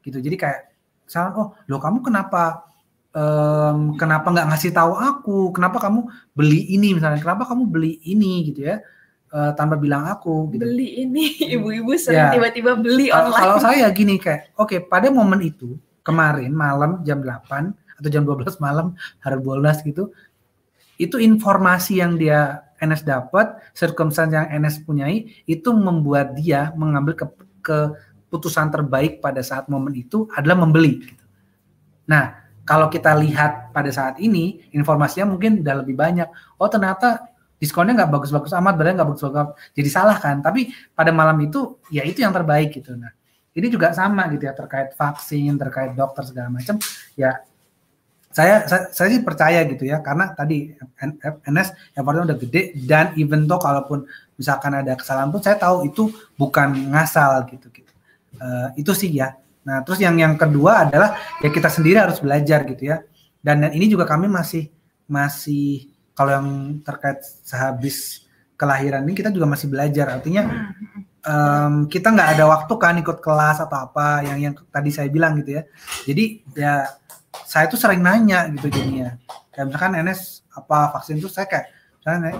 [0.00, 0.18] Gitu.
[0.18, 0.60] Jadi kayak
[1.06, 2.66] misalnya oh lo kamu kenapa
[3.12, 5.38] um, kenapa nggak ngasih tahu aku?
[5.52, 7.20] Kenapa kamu beli ini misalnya?
[7.20, 8.48] Kenapa kamu beli ini?
[8.48, 8.80] Gitu ya.
[9.26, 10.64] Uh, tanpa bilang aku gitu.
[10.64, 11.36] beli ini.
[11.58, 12.32] Ibu-ibu sering ya.
[12.32, 13.42] tiba-tiba beli online.
[13.44, 18.22] kalau saya gini kayak oke okay, pada momen itu kemarin malam jam 8 atau jam
[18.22, 20.14] 12 malam hari 12 gitu.
[20.96, 27.26] Itu informasi yang dia NS dapat, circumstance yang NS punyai itu membuat dia mengambil ke,
[27.66, 31.02] keputusan terbaik pada saat momen itu adalah membeli.
[31.02, 31.24] Gitu.
[32.06, 36.30] Nah, kalau kita lihat pada saat ini informasinya mungkin udah lebih banyak.
[36.58, 37.26] Oh ternyata
[37.58, 40.38] diskonnya nggak bagus-bagus amat, berarti nggak bagus-bagus, jadi salah kan.
[40.42, 42.94] Tapi pada malam itu ya itu yang terbaik gitu.
[42.94, 43.10] Nah,
[43.56, 46.76] ini juga sama gitu ya terkait vaksin, terkait dokter segala macam.
[47.16, 47.42] Ya
[48.36, 50.76] saya, saya saya sih percaya gitu ya karena tadi
[51.48, 54.04] NS effortnya udah gede dan even though kalaupun
[54.36, 57.92] misalkan ada kesalahan pun saya tahu itu bukan ngasal gitu gitu.
[58.36, 59.40] Uh, itu sih ya.
[59.64, 63.00] Nah terus yang yang kedua adalah ya kita sendiri harus belajar gitu ya.
[63.40, 64.68] Dan, dan ini juga kami masih
[65.08, 66.48] masih kalau yang
[66.84, 68.28] terkait sehabis
[68.60, 70.12] kelahiran ini kita juga masih belajar.
[70.12, 70.76] Artinya
[71.24, 75.40] um, kita nggak ada waktu kan ikut kelas atau apa yang yang tadi saya bilang
[75.40, 75.62] gitu ya.
[76.04, 76.84] Jadi ya
[77.44, 79.18] saya tuh sering nanya gitu jadinya.
[79.52, 81.20] Kayak misalkan NS apa vaksin?
[81.20, 81.66] Tuh saya kayak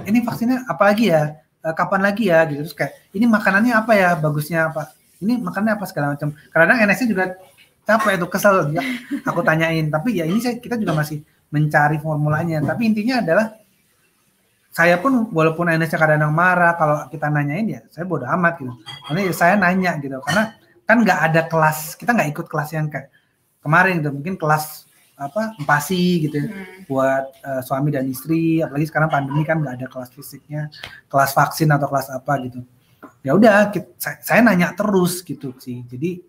[0.07, 1.37] ini vaksinnya apa lagi ya?
[1.67, 2.47] Eh, kapan lagi ya?
[2.47, 2.63] Gitu.
[2.63, 4.15] Terus kayak ini makanannya apa ya?
[4.15, 4.95] Bagusnya apa?
[5.19, 5.85] Ini makannya apa?
[5.89, 6.33] Segala macam.
[6.55, 7.35] Kadang NS juga
[7.83, 8.57] capek itu kesel.
[8.71, 8.83] Ya
[9.27, 9.91] aku tanyain.
[9.91, 12.63] Tapi ya ini saya kita juga masih mencari formulanya.
[12.63, 13.59] Tapi intinya adalah
[14.71, 18.71] saya pun walaupun NS kadang-kadang marah kalau kita nanyain ya saya bodoh amat gitu.
[19.09, 20.23] Karena ya saya nanya gitu.
[20.23, 20.55] Karena
[20.87, 23.11] kan nggak ada kelas kita nggak ikut kelas yang kayak
[23.65, 24.15] kemarin gitu.
[24.15, 24.86] Mungkin kelas
[25.17, 26.85] apa empasi gitu ya, hmm.
[26.89, 28.61] buat uh, suami dan istri.
[28.61, 30.69] Apalagi sekarang pandemi kan nggak ada kelas fisiknya
[31.09, 32.61] kelas vaksin atau kelas apa gitu.
[33.25, 35.83] Ya udah saya, saya nanya terus gitu sih.
[35.89, 36.21] Jadi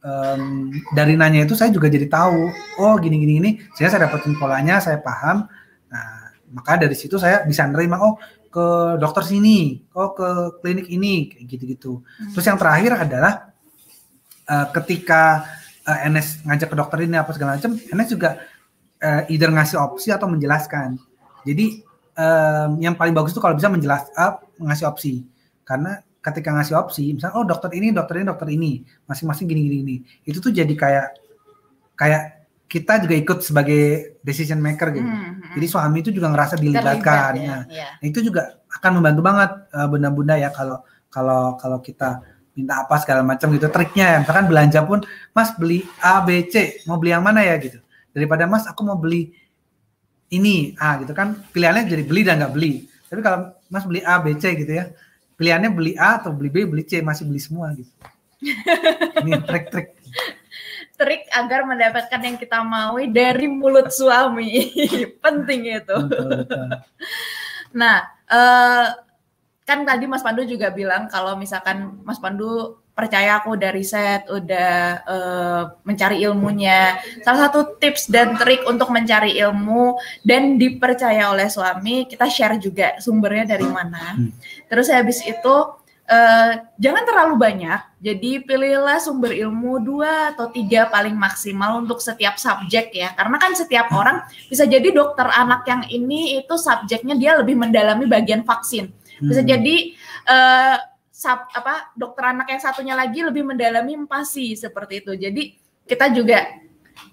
[0.00, 4.34] um, dari nanya itu saya juga jadi tahu oh gini gini ini saya saya dapetin
[4.40, 5.44] polanya saya paham.
[5.92, 8.20] Nah maka dari situ saya bisa nerima oh
[8.52, 12.36] ke dokter sini oh ke klinik ini kayak gitu gitu hmm.
[12.36, 13.56] terus yang terakhir adalah
[14.44, 15.48] uh, ketika
[15.86, 18.40] uh, eh, NS ngajak ke dokter ini apa segala macam NS juga
[19.02, 20.98] uh, either ngasih opsi atau menjelaskan
[21.42, 21.82] jadi
[22.14, 25.26] um, yang paling bagus itu kalau bisa menjelas uh, ngasih opsi
[25.62, 28.72] karena ketika ngasih opsi, misalnya oh dokter ini, dokter ini, dokter ini,
[29.10, 29.96] masing-masing gini gini gini.
[30.22, 31.06] Itu tuh jadi kayak
[31.98, 32.22] kayak
[32.70, 35.04] kita juga ikut sebagai decision maker gitu.
[35.04, 35.52] Hmm, hmm.
[35.58, 37.32] Jadi suami itu juga ngerasa dilibatkan.
[37.36, 37.88] ya, nah, ya.
[38.00, 40.80] itu juga akan membantu banget uh, bunda-bunda ya kalau
[41.12, 42.22] kalau kalau kita
[42.52, 45.00] minta apa segala macam gitu triknya ya misalkan belanja pun
[45.32, 47.80] mas beli A B C mau beli yang mana ya gitu
[48.12, 49.32] daripada mas aku mau beli
[50.32, 54.20] ini A gitu kan pilihannya jadi beli dan nggak beli tapi kalau mas beli A
[54.20, 54.92] B C gitu ya
[55.42, 57.90] pilihannya beli A atau beli B, beli C, masih beli semua gitu.
[59.26, 59.98] Ini trik-trik.
[60.94, 64.70] Trik agar mendapatkan yang kita mau dari mulut suami.
[65.24, 65.96] Penting itu.
[66.06, 66.66] Betul, betul.
[67.74, 68.86] Nah, uh,
[69.62, 74.70] kan tadi Mas Pandu juga bilang kalau misalkan Mas Pandu percaya aku udah riset, udah
[75.08, 77.00] uh, mencari ilmunya.
[77.24, 79.96] Salah satu tips dan trik untuk mencari ilmu
[80.28, 84.20] dan dipercaya oleh suami, kita share juga sumbernya dari mana.
[84.20, 84.28] Hmm.
[84.68, 85.54] Terus habis itu
[86.12, 87.80] uh, jangan terlalu banyak.
[88.02, 93.16] Jadi pilihlah sumber ilmu dua atau tiga paling maksimal untuk setiap subjek ya.
[93.16, 94.20] Karena kan setiap orang
[94.52, 98.92] bisa jadi dokter anak yang ini itu subjeknya dia lebih mendalami bagian vaksin.
[99.22, 99.50] Bisa hmm.
[99.50, 99.76] jadi
[100.26, 100.76] uh,
[101.08, 105.12] sub, apa dokter anak yang satunya lagi lebih mendalami empasi seperti itu.
[105.14, 105.42] Jadi
[105.86, 106.42] kita juga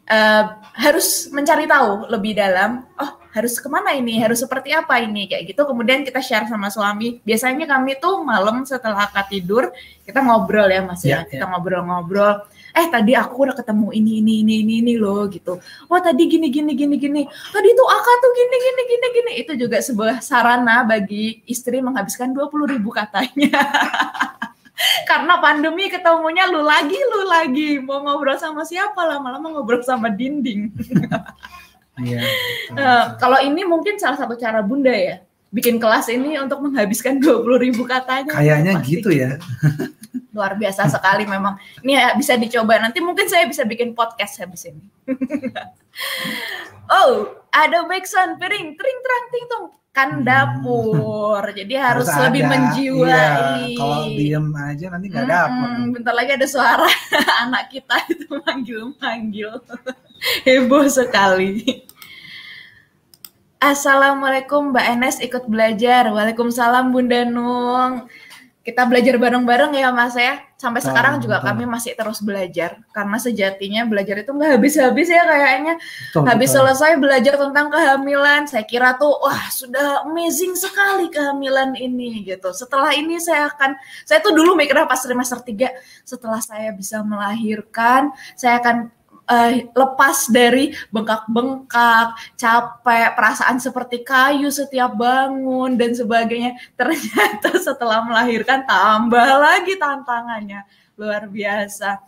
[0.09, 0.43] uh,
[0.73, 2.89] harus mencari tahu lebih dalam.
[2.97, 4.17] Oh harus ke mana ini?
[4.17, 5.29] Harus seperti apa ini?
[5.29, 5.61] Kayak gitu.
[5.69, 7.21] Kemudian kita share sama suami.
[7.21, 9.69] Biasanya kami tuh malam setelah akad tidur
[10.01, 11.21] kita ngobrol ya mas ya.
[11.21, 11.49] ya kita ya.
[11.53, 15.57] ngobrol-ngobrol eh tadi aku udah ketemu ini ini ini ini ini loh gitu.
[15.89, 17.21] Wah tadi gini gini gini gini.
[17.25, 19.31] Tadi tuh akak tuh gini gini gini gini.
[19.41, 23.59] Itu juga sebuah sarana bagi istri menghabiskan dua puluh ribu katanya.
[25.09, 27.81] Karena pandemi ketemunya lu lagi lu lagi.
[27.83, 29.01] Mau ngobrol sama siapa?
[29.03, 30.69] Lama-lama ngobrol sama dinding.
[31.99, 32.23] Iya.
[32.79, 35.19] uh, kalau ini mungkin salah satu cara bunda ya
[35.51, 38.31] bikin kelas ini untuk menghabiskan dua puluh ribu katanya.
[38.31, 39.35] Kayaknya gitu ya.
[40.33, 41.57] luar biasa sekali memang.
[41.85, 44.83] Ini ya, bisa dicoba nanti mungkin saya bisa bikin podcast habis ini.
[46.97, 50.25] oh, ada backsound piring, tring terang ting tong kan hmm.
[50.25, 51.43] dapur.
[51.51, 52.51] Jadi harus, harus lebih ada.
[52.53, 53.09] menjiwai.
[53.11, 55.69] Iya, kalau diem aja nanti nggak hmm, dapur.
[55.97, 56.89] Bentar lagi ada suara
[57.43, 59.51] anak kita itu manggil-manggil.
[60.47, 61.83] Heboh sekali.
[63.59, 66.07] Assalamualaikum Mbak Enes ikut belajar.
[66.07, 68.07] Waalaikumsalam Bunda Nung
[68.59, 70.43] kita belajar bareng-bareng ya Mas ya.
[70.59, 71.47] Sampai sekarang oh, juga betul.
[71.55, 75.79] kami masih terus belajar karena sejatinya belajar itu nggak habis-habis ya kayaknya.
[75.79, 76.57] Betul, Habis betul.
[76.59, 82.51] selesai belajar tentang kehamilan, saya kira tuh wah sudah amazing sekali kehamilan ini gitu.
[82.51, 85.71] Setelah ini saya akan saya tuh dulu mikirnya pas semester 3
[86.03, 88.91] setelah saya bisa melahirkan, saya akan
[89.29, 96.57] uh, lepas dari bengkak-bengkak, capek, perasaan seperti kayu setiap bangun dan sebagainya.
[96.79, 100.65] Ternyata setelah melahirkan tambah lagi tantangannya.
[100.97, 102.01] Luar biasa.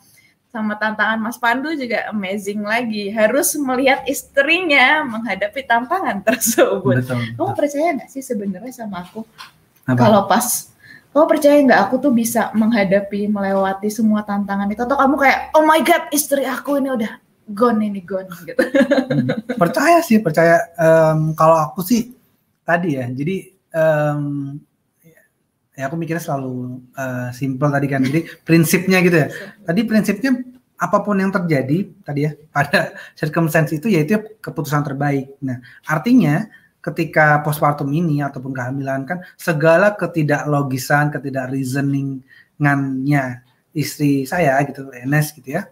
[0.52, 3.08] Sama tantangan Mas Pandu juga amazing lagi.
[3.08, 6.84] Harus melihat istrinya menghadapi tantangan tersebut.
[6.84, 7.40] Betul, betul.
[7.40, 9.24] Kamu percaya nggak sih sebenarnya sama aku?
[9.96, 10.71] Kalau pas
[11.12, 14.80] kamu percaya nggak aku tuh bisa menghadapi melewati semua tantangan itu?
[14.80, 17.20] Atau kamu kayak oh my god istri aku ini udah
[17.52, 18.64] gone ini gone gitu.
[18.64, 19.28] Hmm.
[19.60, 20.72] percaya sih percaya.
[20.80, 22.16] Um, kalau aku sih
[22.64, 24.56] tadi ya jadi um,
[25.76, 28.02] ya aku mikirnya selalu uh, simple tadi kan.
[28.08, 29.28] Jadi prinsipnya gitu ya.
[29.68, 30.32] Tadi prinsipnya
[30.82, 35.36] apa pun yang terjadi tadi ya pada circumstance itu yaitu keputusan terbaik.
[35.44, 36.48] Nah, artinya
[36.82, 45.62] ketika postpartum ini ataupun kehamilan kan segala ketidaklogisan, ketidak reasoningannya istri saya gitu, Enes gitu
[45.62, 45.70] ya.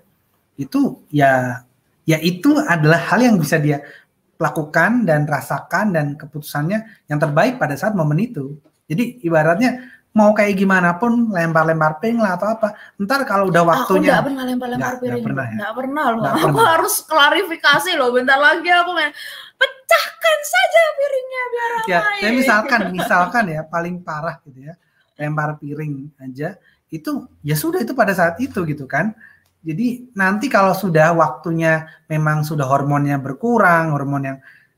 [0.55, 1.65] Itu ya
[2.05, 3.81] ya itu adalah hal yang bisa dia
[4.39, 8.55] lakukan dan rasakan dan keputusannya yang terbaik pada saat momen itu.
[8.87, 12.73] Jadi ibaratnya mau kayak gimana pun lempar-lempar ping lah atau apa.
[12.97, 14.15] Ntar kalau udah waktunya.
[14.15, 15.21] Aku gak pernah lempar-lempar piring.
[15.21, 15.57] Gak pernah ya.
[15.59, 16.21] Gak pernah loh.
[16.23, 16.67] Gak aku pernah.
[16.73, 18.09] harus klarifikasi loh.
[18.15, 19.11] Bentar lagi aku main
[19.89, 24.77] pecahkan saja piringnya biar ya, ya misalkan, misalkan ya paling parah gitu ya,
[25.17, 26.61] lempar piring aja
[26.93, 29.17] itu ya sudah itu pada saat itu gitu kan.
[29.59, 34.37] Jadi nanti kalau sudah waktunya memang sudah hormonnya berkurang, hormon yang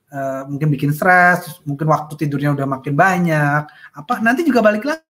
[0.09, 5.10] uh, mungkin bikin stres, mungkin waktu tidurnya udah makin banyak, apa nanti juga balik lagi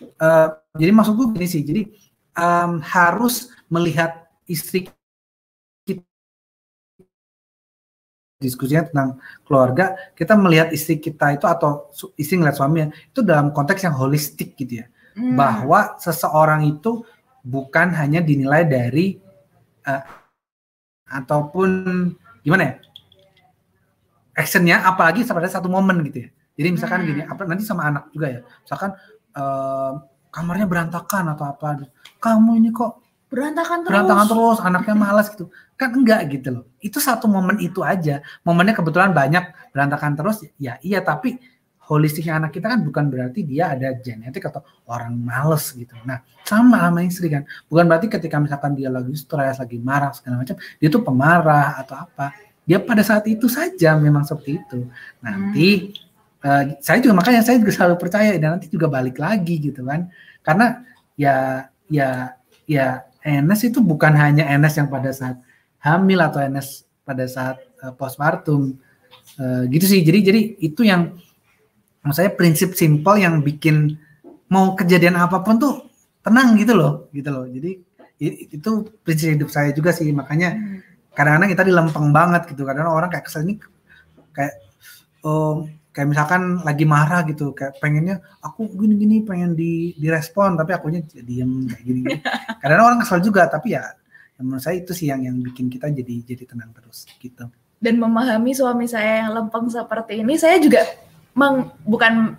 [0.00, 1.88] uh, jadi maksudku gini sih, jadi
[2.36, 4.90] um, harus melihat istri
[5.86, 6.04] kita
[8.38, 9.08] diskusinya tentang
[9.48, 11.88] keluarga, kita melihat istri kita itu atau
[12.20, 14.86] istri ngeliat suaminya itu dalam konteks yang holistik gitu ya,
[15.16, 15.34] hmm.
[15.34, 17.02] bahwa seseorang itu
[17.40, 19.16] bukan hanya dinilai dari
[19.86, 20.02] uh,
[21.06, 21.70] ataupun
[22.42, 22.74] gimana ya
[24.36, 26.30] actionnya, apalagi pada satu momen gitu ya.
[26.60, 27.08] Jadi misalkan hmm.
[27.08, 28.92] gini, apa nanti sama anak juga ya, misalkan
[29.36, 30.00] uh,
[30.32, 31.88] kamarnya berantakan atau apa
[32.20, 36.96] kamu ini kok berantakan terus berantakan terus anaknya malas gitu kan enggak gitu loh itu
[36.96, 41.36] satu momen itu aja momennya kebetulan banyak berantakan terus ya iya tapi
[41.86, 44.58] holistiknya anak kita kan bukan berarti dia ada genetik atau
[44.90, 45.94] orang males gitu.
[46.02, 47.46] Nah, sama sama istri kan.
[47.70, 51.94] Bukan berarti ketika misalkan dia lagi stres, lagi marah segala macam, dia tuh pemarah atau
[51.94, 52.34] apa.
[52.66, 54.90] Dia pada saat itu saja memang seperti itu.
[55.22, 56.05] Nanti hmm
[56.46, 60.06] uh, saya juga makanya saya juga selalu percaya dan nanti juga balik lagi gitu kan.
[60.46, 60.86] Karena
[61.18, 62.38] ya ya
[62.70, 65.42] ya Enes itu bukan hanya Enes yang pada saat
[65.82, 68.78] hamil atau Enes pada saat uh, postpartum
[69.42, 70.00] uh, gitu sih.
[70.06, 71.18] Jadi jadi itu yang
[72.14, 73.98] saya prinsip simpel yang bikin
[74.46, 75.74] mau kejadian apa pun tuh
[76.22, 77.50] tenang gitu loh gitu loh.
[77.50, 77.82] Jadi
[78.54, 78.70] itu
[79.02, 80.06] prinsip hidup saya juga sih.
[80.14, 80.78] Makanya hmm.
[81.18, 82.62] kadang-kadang kita dilempeng banget gitu.
[82.62, 83.58] Kadang, -kadang orang kayak kesel ini
[84.30, 84.54] kayak
[85.26, 85.66] oh
[85.96, 91.64] kayak misalkan lagi marah gitu kayak pengennya aku gini-gini pengen di direspon tapi akunya diem
[91.72, 92.20] kayak gini, -gini.
[92.60, 93.96] kadang orang kesal juga tapi ya,
[94.36, 97.48] ya menurut saya itu sih yang yang bikin kita jadi jadi tenang terus gitu
[97.80, 100.84] dan memahami suami saya yang lempeng seperti ini saya juga
[101.32, 102.36] meng, bukan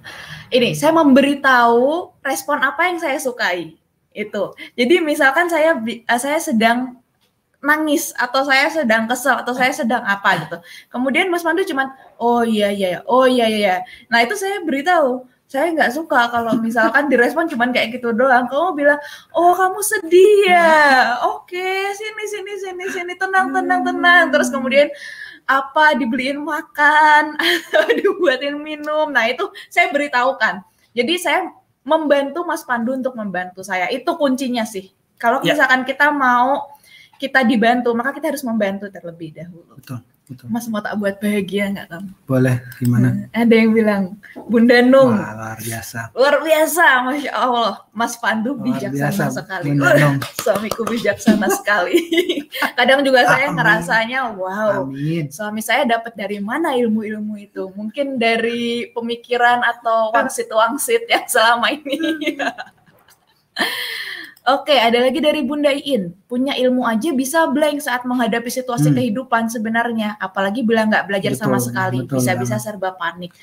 [0.54, 3.74] ini saya memberitahu respon apa yang saya sukai
[4.14, 4.44] itu
[4.78, 5.82] jadi misalkan saya
[6.22, 7.02] saya sedang
[7.68, 10.58] nangis atau saya sedang kesel atau saya sedang apa gitu.
[10.88, 13.76] Kemudian Mas Pandu cuman oh iya iya oh iya iya.
[14.08, 18.48] Nah itu saya beritahu saya nggak suka kalau misalkan direspon cuman kayak gitu doang.
[18.48, 19.00] Kamu bilang
[19.36, 20.72] oh kamu sedih ya.
[21.36, 24.24] Oke sini sini sini sini tenang tenang tenang.
[24.32, 24.88] Terus kemudian
[25.48, 29.12] apa dibeliin makan atau dibuatin minum.
[29.12, 30.64] Nah itu saya beritahukan.
[30.92, 31.48] Jadi saya
[31.88, 33.88] membantu Mas Pandu untuk membantu saya.
[33.88, 34.92] Itu kuncinya sih.
[35.16, 35.56] Kalau ya.
[35.56, 36.77] misalkan kita mau
[37.18, 39.74] kita dibantu, maka kita harus membantu terlebih dahulu.
[39.76, 40.00] Betul,
[40.30, 40.46] betul.
[40.48, 42.10] Mas mau tak buat bahagia nggak kamu?
[42.30, 43.08] Boleh, gimana?
[43.10, 44.04] Hmm, ada yang bilang,
[44.46, 45.18] Bunda Nung.
[45.18, 46.00] Wah, luar biasa.
[46.14, 47.74] Luar biasa, Masya Allah.
[47.92, 49.68] Mas Pandu luar bijaksana biasa, sekali.
[49.74, 50.18] Bunda Nung.
[50.46, 51.98] Suamiku bijaksana sekali.
[52.78, 53.58] Kadang juga saya Amin.
[53.58, 55.26] ngerasanya, wow, Amin.
[55.34, 57.74] suami saya dapat dari mana ilmu-ilmu itu?
[57.74, 61.98] Mungkin dari pemikiran atau wangsit-wangsit yang selama ini.
[64.48, 66.16] Oke, ada lagi dari Bunda Iin.
[66.24, 68.96] Punya ilmu aja bisa blank saat menghadapi situasi hmm.
[68.96, 70.16] kehidupan sebenarnya.
[70.24, 72.08] Apalagi bila nggak belajar betul, sama sekali.
[72.08, 73.36] Bisa-bisa serba panik.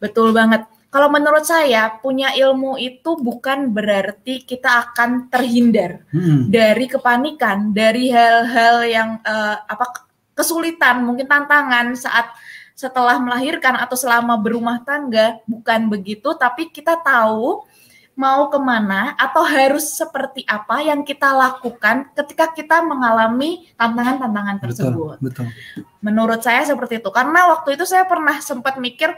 [0.00, 0.64] Betul banget.
[0.88, 6.48] Kalau menurut saya, punya ilmu itu bukan berarti kita akan terhindar hmm.
[6.48, 12.32] dari kepanikan, dari hal-hal yang uh, apa kesulitan, mungkin tantangan saat
[12.72, 15.36] setelah melahirkan atau selama berumah tangga.
[15.44, 17.60] Bukan begitu, tapi kita tahu
[18.16, 25.20] mau ke mana atau harus seperti apa yang kita lakukan ketika kita mengalami tantangan-tantangan tersebut.
[25.20, 25.86] Betul, betul.
[26.00, 27.12] Menurut saya seperti itu.
[27.12, 29.12] Karena waktu itu saya pernah sempat mikir,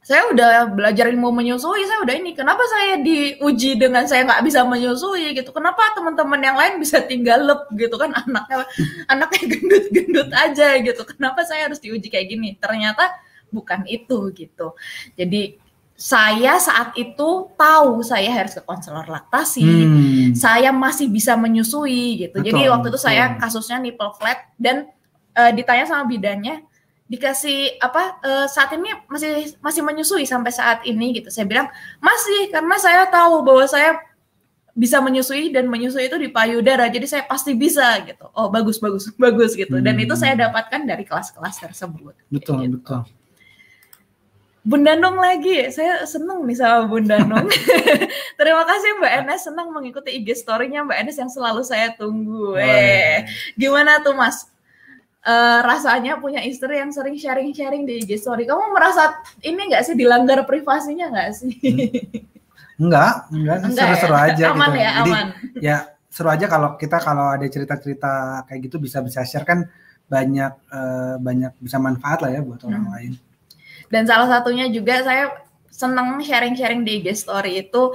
[0.00, 2.32] saya udah belajar ilmu menyusui, saya udah ini.
[2.32, 5.52] Kenapa saya diuji dengan saya nggak bisa menyusui gitu?
[5.52, 8.64] Kenapa teman-teman yang lain bisa tinggal lep gitu kan anaknya
[9.12, 11.04] anaknya gendut-gendut aja gitu?
[11.04, 12.56] Kenapa saya harus diuji kayak gini?
[12.56, 13.12] Ternyata
[13.52, 14.72] bukan itu gitu.
[15.20, 15.60] Jadi
[15.96, 20.34] saya saat itu tahu saya harus ke konselor laktasi, hmm.
[20.34, 22.42] saya masih bisa menyusui gitu.
[22.42, 23.06] Betul, Jadi waktu itu betul.
[23.06, 24.90] saya kasusnya nipple flat dan
[25.38, 26.64] uh, ditanya sama bidannya,
[27.06, 31.30] dikasih apa uh, saat ini masih masih menyusui sampai saat ini gitu.
[31.30, 31.70] Saya bilang
[32.02, 34.00] masih karena saya tahu bahwa saya
[34.72, 39.12] bisa menyusui dan menyusui itu di payudara jadi saya pasti bisa gitu oh bagus bagus
[39.20, 40.48] bagus gitu dan itu saya hmm.
[40.48, 42.80] dapatkan dari kelas-kelas tersebut betul gitu.
[42.80, 43.04] betul
[44.62, 47.50] Bunda Nung lagi, saya seneng nih sama Bunda Nung.
[48.38, 52.54] Terima kasih Mbak Enes, senang mengikuti IG story-nya Mbak Enes yang selalu saya tunggu.
[52.54, 53.26] Eh,
[53.58, 54.46] gimana tuh Mas?
[55.22, 58.46] Uh, rasanya punya istri yang sering sharing-sharing di IG story.
[58.46, 61.54] Kamu merasa ini nggak sih dilanggar privasinya nggak sih?
[62.78, 62.90] Hmm.
[62.90, 64.26] Enggak, enggak, seru-seru ya?
[64.26, 64.78] aja aman gitu.
[64.78, 65.26] Ya, Jadi aman.
[65.62, 65.76] ya
[66.10, 69.70] seru aja kalau kita kalau ada cerita-cerita kayak gitu bisa bisa share kan
[70.10, 72.68] banyak uh, banyak bisa manfaat lah ya buat hmm.
[72.70, 73.12] orang lain.
[73.92, 75.28] Dan salah satunya juga saya
[75.68, 77.92] seneng sharing-sharing di IG story itu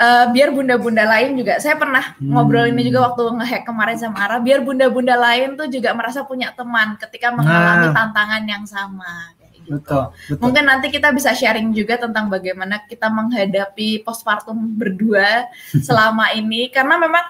[0.00, 2.30] uh, biar bunda-bunda lain juga saya pernah hmm.
[2.30, 6.52] ngobrol ini juga waktu ngehack kemarin sama Ara biar bunda-bunda lain tuh juga merasa punya
[6.52, 7.94] teman ketika mengalami nah.
[7.94, 9.32] tantangan yang sama
[9.66, 9.82] gitu.
[9.82, 10.38] Betul, betul.
[10.38, 15.50] Mungkin nanti kita bisa sharing juga tentang bagaimana kita menghadapi postpartum berdua
[15.86, 17.24] selama ini karena memang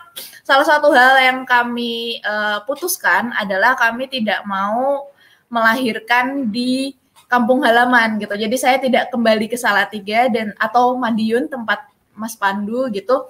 [0.45, 5.09] salah satu hal yang kami uh, putuskan adalah kami tidak mau
[5.47, 6.93] melahirkan di
[7.27, 8.35] kampung halaman gitu.
[8.35, 13.29] Jadi saya tidak kembali ke Salatiga dan atau Madiun tempat Mas Pandu gitu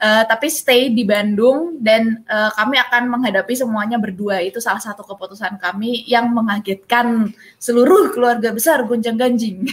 [0.00, 4.40] uh, tapi stay di Bandung dan uh, kami akan menghadapi semuanya berdua.
[4.44, 9.64] Itu salah satu keputusan kami yang mengagetkan seluruh keluarga besar gonjang ganjing.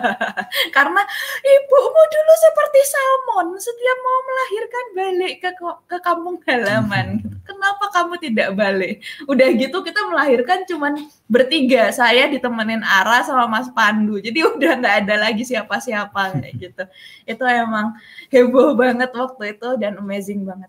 [0.76, 1.02] Karena
[1.42, 5.50] ibumu dulu seperti salmon setiap mau melahirkan balik ke
[5.90, 7.22] ke kampung halaman.
[7.46, 9.06] Kenapa kamu tidak balik?
[9.30, 10.98] Udah gitu kita melahirkan cuman
[11.30, 11.94] bertiga.
[11.94, 14.18] Saya ditemenin Ara sama Mas Pandu.
[14.18, 16.84] Jadi udah nggak ada lagi siapa-siapa kayak gitu.
[17.32, 17.94] Itu emang
[18.34, 20.68] heboh banget waktu itu dan amazing banget.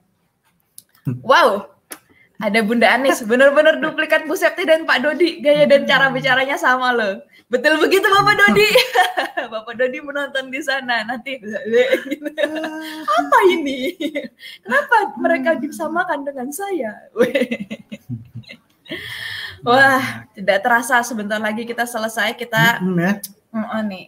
[1.24, 1.78] Wow,
[2.38, 6.94] ada Bunda Anis, benar-benar duplikat Bu Septi dan Pak Dodi, gaya dan cara bicaranya sama
[6.94, 7.18] loh.
[7.50, 8.70] Betul begitu Bapak Dodi.
[9.54, 11.02] Bapak Dodi menonton di sana.
[11.02, 11.42] Nanti
[13.18, 13.90] apa ini?
[14.62, 16.94] Kenapa mereka disamakan dengan saya?
[19.66, 22.38] Wah, tidak terasa sebentar lagi kita selesai.
[22.38, 23.82] Kita mm -hmm, ya.
[23.82, 24.06] nih.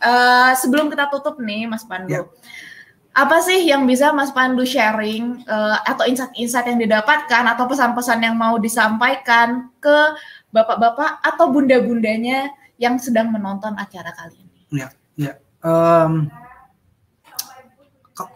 [0.00, 2.08] Uh, sebelum kita tutup nih, Mas Pandu.
[2.08, 2.24] Yeah
[3.16, 8.36] apa sih yang bisa Mas Pandu sharing uh, atau insight-insight yang didapatkan atau pesan-pesan yang
[8.36, 9.98] mau disampaikan ke
[10.52, 14.84] bapak-bapak atau bunda-bundanya yang sedang menonton acara kali ini?
[14.84, 15.32] Ya, ya.
[15.64, 16.28] Um,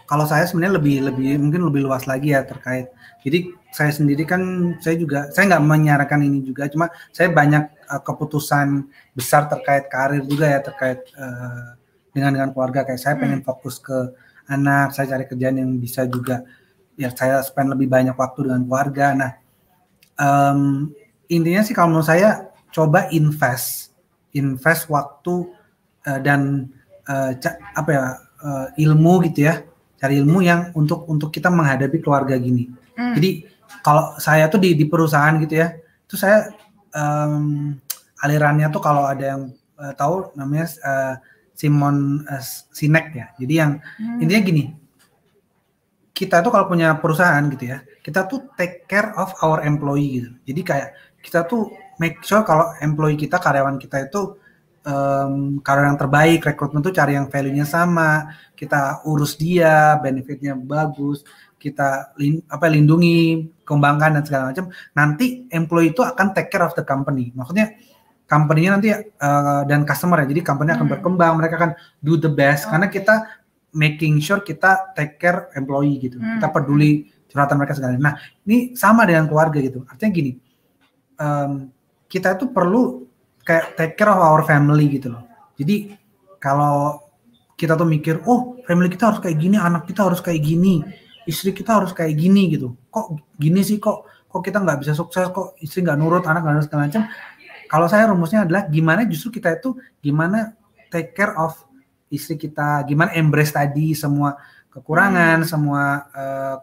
[0.09, 2.89] kalau saya sebenarnya lebih lebih mungkin lebih luas lagi ya terkait.
[3.21, 4.41] Jadi saya sendiri kan
[4.81, 10.25] saya juga saya nggak menyarankan ini juga, cuma saya banyak uh, keputusan besar terkait karir
[10.25, 11.77] juga ya terkait uh,
[12.17, 13.23] dengan dengan keluarga kayak saya hmm.
[13.29, 14.17] pengen fokus ke
[14.51, 16.43] anak, saya cari kerjaan yang bisa juga
[16.99, 19.07] ya saya spend lebih banyak waktu dengan keluarga.
[19.17, 19.31] Nah,
[20.21, 20.91] um,
[21.31, 23.95] intinya sih kalau menurut saya coba invest,
[24.37, 25.49] invest waktu
[26.05, 26.69] uh, dan
[27.09, 27.33] uh,
[27.73, 28.03] apa ya
[28.45, 29.65] uh, ilmu gitu ya,
[29.97, 32.69] cari ilmu yang untuk untuk kita menghadapi keluarga gini.
[32.99, 33.17] Hmm.
[33.17, 33.49] Jadi
[33.81, 35.73] kalau saya tuh di, di perusahaan gitu ya,
[36.05, 36.53] itu saya
[36.93, 37.73] um,
[38.21, 39.43] alirannya tuh kalau ada yang
[39.81, 41.15] uh, tahu namanya uh,
[41.61, 42.41] Simon uh,
[42.73, 43.27] Sinek ya.
[43.37, 44.25] Jadi yang hmm.
[44.25, 44.65] intinya gini,
[46.17, 50.31] kita tuh kalau punya perusahaan gitu ya, kita tuh take care of our employee gitu.
[50.49, 50.89] Jadi kayak
[51.21, 51.69] kita tuh
[52.01, 54.41] make sure kalau employee kita, karyawan kita itu
[54.89, 61.21] um, karyawan yang terbaik, rekrutmen tuh cari yang value-nya sama, kita urus dia, benefitnya bagus,
[61.61, 64.73] kita lin, apa lindungi, kembangkan dan segala macam.
[64.97, 67.37] Nanti employee itu akan take care of the company.
[67.37, 67.77] Maksudnya
[68.31, 70.31] company-nya nanti uh, dan customer ya.
[70.31, 70.95] Jadi company akan hmm.
[70.95, 72.71] berkembang, mereka akan do the best oh.
[72.71, 73.15] karena kita
[73.75, 76.23] making sure kita take care employee gitu.
[76.23, 76.39] Hmm.
[76.39, 77.99] Kita peduli curhatan mereka segala.
[77.99, 78.15] Nah,
[78.47, 79.83] ini sama dengan keluarga gitu.
[79.91, 80.33] Artinya gini,
[81.19, 81.75] um,
[82.07, 83.03] kita itu perlu
[83.43, 85.27] kayak take care of our family gitu loh.
[85.59, 85.99] Jadi
[86.39, 87.03] kalau
[87.59, 90.87] kita tuh mikir, oh family kita harus kayak gini, anak kita harus kayak gini,
[91.27, 92.79] istri kita harus kayak gini gitu.
[92.95, 96.55] Kok gini sih kok kok kita nggak bisa sukses kok istri nggak nurut anak nggak
[96.55, 97.03] nurut segala macam
[97.71, 100.59] kalau saya rumusnya adalah gimana justru kita itu gimana
[100.91, 101.55] take care of
[102.11, 104.35] istri kita, gimana embrace tadi semua
[104.71, 105.49] kekurangan, hmm.
[105.51, 106.57] semua uh,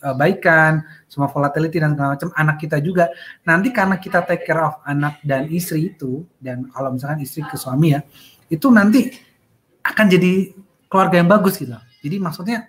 [0.00, 3.12] kebaikan, semua volatility dan segala macam anak kita juga.
[3.44, 7.60] Nanti karena kita take care of anak dan istri itu dan kalau misalkan istri ke
[7.60, 8.00] suami ya,
[8.48, 9.12] itu nanti
[9.84, 10.52] akan jadi
[10.88, 11.76] keluarga yang bagus gitu.
[12.00, 12.68] Jadi maksudnya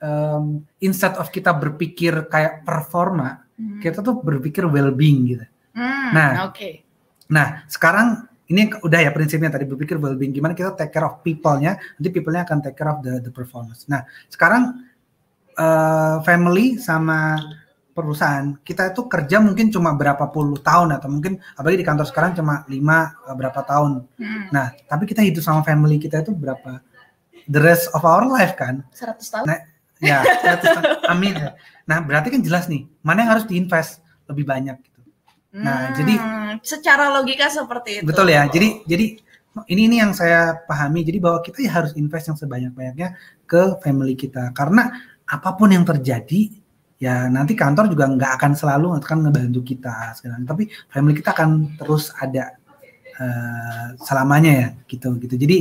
[0.00, 3.80] um, instead of kita berpikir kayak performa, hmm.
[3.80, 5.44] kita tuh berpikir well being gitu.
[5.74, 6.56] Hmm, nah, oke.
[6.56, 6.83] Okay.
[7.34, 11.74] Nah, sekarang ini udah ya prinsipnya tadi berpikir well-being gimana kita take care of people-nya,
[11.98, 13.90] nanti people-nya akan take care of the the performance.
[13.90, 14.86] Nah, sekarang
[15.58, 17.42] uh, family sama
[17.94, 22.34] perusahaan kita itu kerja mungkin cuma berapa puluh tahun atau mungkin apalagi di kantor sekarang
[22.34, 24.02] cuma lima eh, berapa tahun.
[24.18, 24.44] Hmm.
[24.50, 26.82] Nah, tapi kita hidup sama family kita itu berapa
[27.48, 28.82] the rest of our life kan?
[28.92, 29.44] 100 tahun.
[29.46, 29.58] Nah,
[30.02, 30.84] ya, 100 tahun.
[31.12, 31.34] amin.
[31.86, 34.76] Nah, berarti kan jelas nih, mana yang harus diinvest lebih banyak.
[35.54, 36.20] Nah, Hmm, jadi-
[36.66, 38.06] secara logika seperti itu.
[38.10, 38.44] Betul ya.
[38.50, 39.06] Jadi jadi
[39.70, 41.06] ini ini yang saya pahami.
[41.06, 43.14] Jadi bahwa kita ya harus invest yang sebanyak-banyaknya
[43.46, 44.90] ke family kita karena
[45.24, 46.50] apa pun yang terjadi
[47.00, 51.76] ya nanti kantor juga nggak akan selalu akan ngebantu kita sekarang tapi family kita akan
[51.76, 52.54] terus ada
[53.18, 55.58] eh, selamanya ya gitu gitu jadi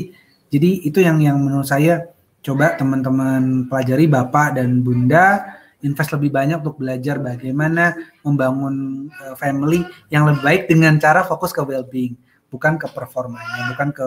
[0.53, 2.05] jadi itu yang yang menurut saya
[2.43, 9.83] coba teman-teman pelajari bapak dan bunda invest lebih banyak untuk belajar bagaimana membangun eh, family
[10.09, 12.15] yang lebih baik dengan cara fokus ke well-being
[12.47, 14.05] bukan ke performanya bukan ke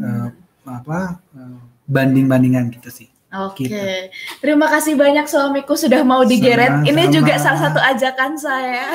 [0.00, 0.28] eh,
[0.66, 3.76] apa eh, banding-bandingan gitu sih Oke, Gitu.
[4.40, 6.86] terima kasih banyak suamiku sudah mau digeret.
[6.86, 7.16] Ini Sama-sama.
[7.20, 8.86] juga salah satu ajakan saya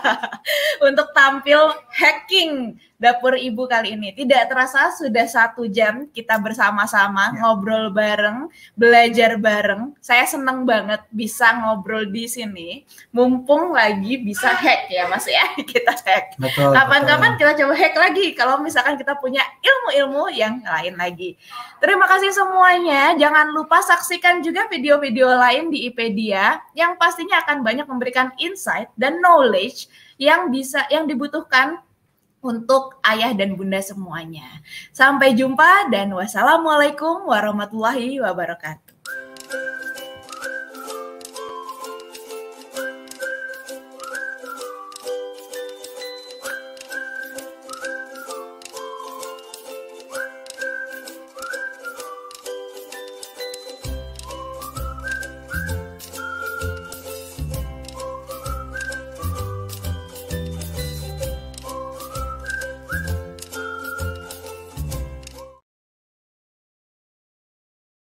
[0.88, 4.12] untuk tampil hacking dapur ibu kali ini.
[4.12, 7.40] Tidak terasa sudah satu jam kita bersama-sama Ya.
[7.40, 9.96] ngobrol bareng, belajar bareng.
[10.04, 12.84] Saya senang banget bisa ngobrol di sini.
[13.10, 16.36] Mumpung lagi bisa hack ya mas ya, kita hack.
[16.54, 21.40] Kapan-kapan kita coba hack lagi kalau misalkan kita punya ilmu-ilmu yang lain lagi.
[21.80, 23.16] Terima kasih semuanya.
[23.16, 29.24] Jangan lupa saksikan juga video-video lain di IPedia yang pastinya akan banyak memberikan insight dan
[29.24, 29.88] knowledge
[30.20, 31.80] yang bisa yang dibutuhkan
[32.40, 34.64] untuk ayah dan bunda semuanya.
[34.90, 38.89] Sampai jumpa dan wassalamualaikum warahmatullahi wabarakatuh.